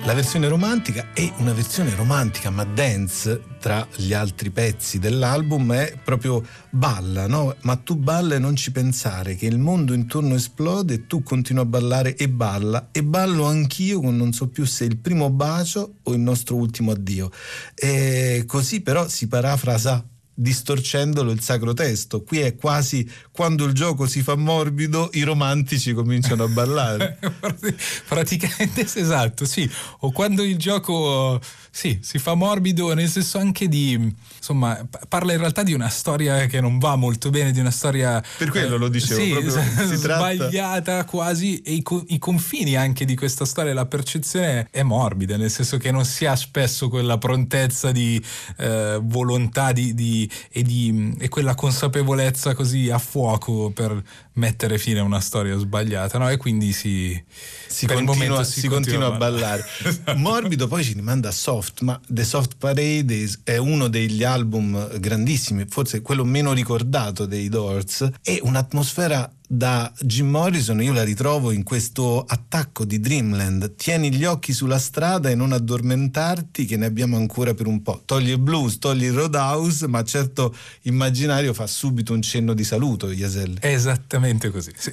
[0.08, 6.00] La versione romantica e una versione romantica ma dance tra gli altri pezzi dell'album è
[6.02, 7.54] proprio balla, no?
[7.64, 11.64] Ma tu balla e non ci pensare che il mondo intorno esplode e tu continui
[11.64, 15.96] a ballare e balla e ballo anch'io con non so più se il primo bacio
[16.04, 17.30] o il nostro ultimo addio.
[17.76, 20.02] E così però si parafrasa
[20.40, 22.22] distorcendolo il sacro testo.
[22.22, 27.18] Qui è quasi quando il gioco si fa morbido, i romantici cominciano a ballare.
[28.08, 29.68] Praticamente esatto, sì.
[30.02, 33.92] O quando il gioco sì, si fa morbido, nel senso anche di
[34.38, 37.72] insomma, pa- parla in realtà di una storia che non va molto bene, di una
[37.72, 42.18] storia Per quello lo dicevo, sì, proprio s- tratta- sbagliata quasi e i, co- i
[42.20, 46.36] confini anche di questa storia, la percezione è morbida, nel senso che non si ha
[46.36, 48.22] spesso quella prontezza di
[48.58, 54.02] eh, volontà di, di- e, di, e quella consapevolezza così a fuoco per
[54.38, 56.30] mettere fine a una storia sbagliata, no?
[56.30, 57.22] E quindi si,
[57.68, 59.66] si continua, momento si continua a ballare.
[60.16, 65.66] Morbido poi ci rimanda a Soft, ma The Soft Parade è uno degli album grandissimi,
[65.68, 71.64] forse quello meno ricordato dei Doors, e un'atmosfera da Jim Morrison, io la ritrovo in
[71.64, 73.76] questo attacco di Dreamland.
[73.76, 78.02] Tieni gli occhi sulla strada e non addormentarti, che ne abbiamo ancora per un po'.
[78.06, 83.10] Togli il blues, togli il roadhouse, ma certo immaginario fa subito un cenno di saluto,
[83.10, 83.60] Iaselli.
[83.62, 84.72] Esattamente così.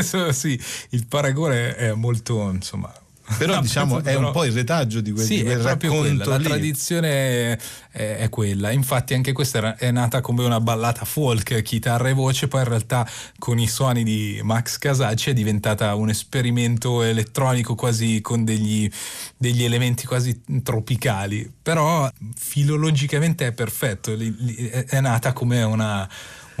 [0.00, 0.18] Sì.
[0.32, 2.92] Sì, il paragone è molto, insomma.
[3.38, 5.62] Però No, diciamo è però- un po' il retaggio di quel, Sì, di quel è
[5.62, 7.08] racconto quella, la tradizione
[7.52, 7.58] è,
[7.90, 8.70] è- è quella.
[8.70, 12.68] Infatti anche questa era- è nata come una ballata folk, chitarra e voce, poi in
[12.68, 13.08] realtà
[13.38, 18.90] con i suoni di Max Casacci è diventata un esperimento elettronico quasi con degli,
[19.36, 21.50] degli elementi quasi tropicali.
[21.62, 26.08] Però filologicamente è perfetto, è è nata come una...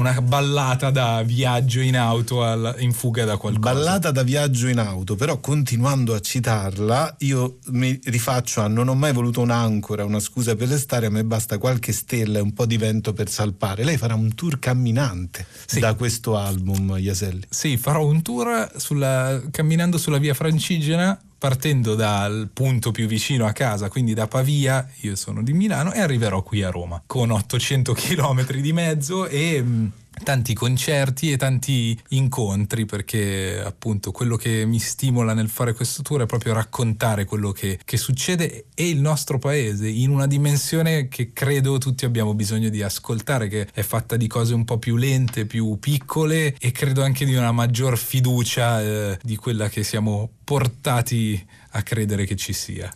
[0.00, 3.74] Una ballata da viaggio in auto al- in fuga da qualcosa.
[3.74, 8.94] Ballata da viaggio in auto, però continuando a citarla, io mi rifaccio a non ho
[8.94, 12.64] mai voluto un'ancora, una scusa per restare, a me basta qualche stella e un po'
[12.64, 13.84] di vento per salpare.
[13.84, 15.44] Lei farà un tour camminante
[15.78, 17.42] da questo album, Iaselli.
[17.50, 23.52] Sì, farò un tour sulla- camminando sulla via Francigena partendo dal punto più vicino a
[23.52, 27.94] casa, quindi da Pavia, io sono di Milano, e arriverò qui a Roma con 800
[27.94, 34.78] km di mezzo e mh, tanti concerti e tanti incontri perché appunto quello che mi
[34.78, 39.38] stimola nel fare questo tour è proprio raccontare quello che, che succede e il nostro
[39.38, 44.26] paese in una dimensione che credo tutti abbiamo bisogno di ascoltare che è fatta di
[44.26, 49.18] cose un po' più lente, più piccole e credo anche di una maggior fiducia eh,
[49.22, 52.90] di quella che siamo portati a credere che ci sia.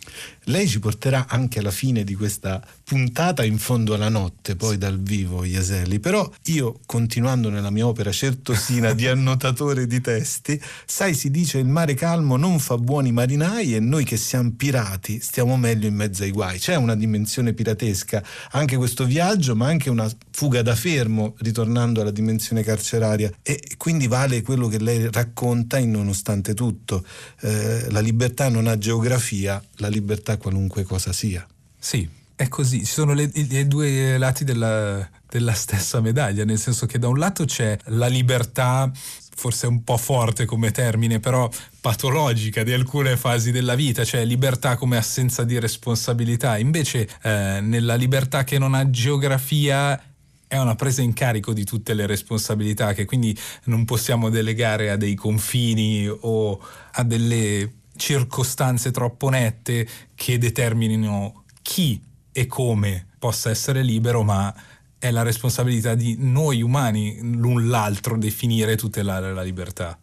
[0.47, 4.99] Lei ci porterà anche alla fine di questa puntata in fondo alla notte, poi dal
[4.99, 5.99] vivo, Iaselli.
[5.99, 11.67] Però io, continuando nella mia opera certosina di annotatore di testi, sai, si dice il
[11.67, 16.23] mare calmo non fa buoni marinai e noi che siamo pirati stiamo meglio in mezzo
[16.23, 16.59] ai guai.
[16.59, 22.11] C'è una dimensione piratesca, anche questo viaggio, ma anche una fuga da fermo, ritornando alla
[22.11, 23.31] dimensione carceraria.
[23.41, 27.05] E quindi vale quello che lei racconta in nonostante tutto.
[27.45, 31.45] Eh, la libertà non ha geografia, la libertà qualunque cosa sia.
[31.77, 36.97] Sì, è così, ci sono i due lati della, della stessa medaglia, nel senso che
[36.97, 38.91] da un lato c'è la libertà
[39.35, 41.47] forse un po' forte come termine, però
[41.81, 46.57] patologica di alcune fasi della vita, cioè libertà come assenza di responsabilità.
[46.57, 50.01] Invece eh, nella libertà che non ha geografia
[50.55, 54.95] è una presa in carico di tutte le responsabilità che quindi non possiamo delegare a
[54.95, 56.59] dei confini o
[56.91, 62.01] a delle circostanze troppo nette che determinino chi
[62.31, 64.53] e come possa essere libero, ma
[64.97, 69.97] è la responsabilità di noi umani l'un l'altro definire e tutelare la libertà.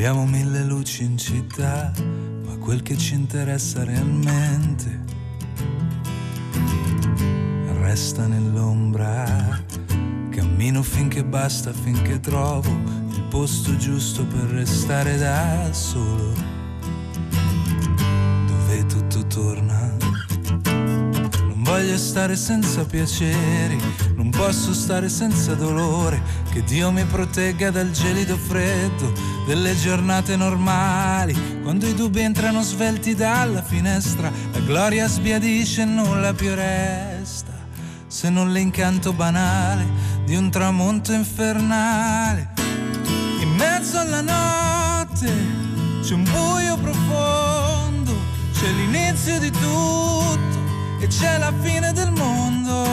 [0.00, 1.92] Abbiamo mille luci in città,
[2.46, 4.98] ma quel che ci interessa realmente
[7.82, 9.62] resta nell'ombra.
[10.30, 12.80] Cammino finché basta, finché trovo
[13.28, 16.32] posto giusto per restare da solo,
[18.46, 19.89] dove tutto torna.
[21.90, 23.76] Voglio stare senza piaceri,
[24.14, 26.22] non posso stare senza dolore,
[26.52, 29.12] che Dio mi protegga dal gelido freddo
[29.44, 36.32] delle giornate normali, quando i dubbi entrano svelti dalla finestra, la gloria sbiadisce e nulla
[36.32, 37.54] più resta,
[38.06, 39.84] se non l'incanto banale
[40.24, 42.52] di un tramonto infernale.
[43.56, 45.26] Mezzo alla notte
[46.02, 48.14] c'è un buio profondo,
[48.52, 50.59] c'è l'inizio di tutto
[51.00, 52.84] e c'è la fine del mondo.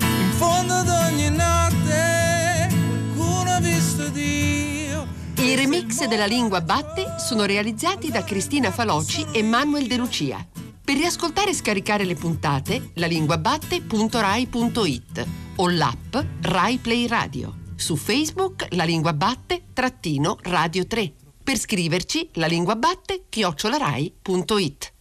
[0.00, 2.68] In fondo ad ogni notte
[3.14, 5.06] qualcuno ha visto Dio.
[5.36, 10.46] I remix della lingua batte sono realizzati da Cristina Faloci e Manuel De Lucia.
[10.84, 17.64] Per riascoltare e scaricare le puntate, lalinguabatte.rai.it o l'app Rai Play Radio.
[17.74, 21.12] Su Facebook La Lingua Batte trattino Radio 3.
[21.42, 24.92] Per scriverci la lingua batte chiocciolarai.it.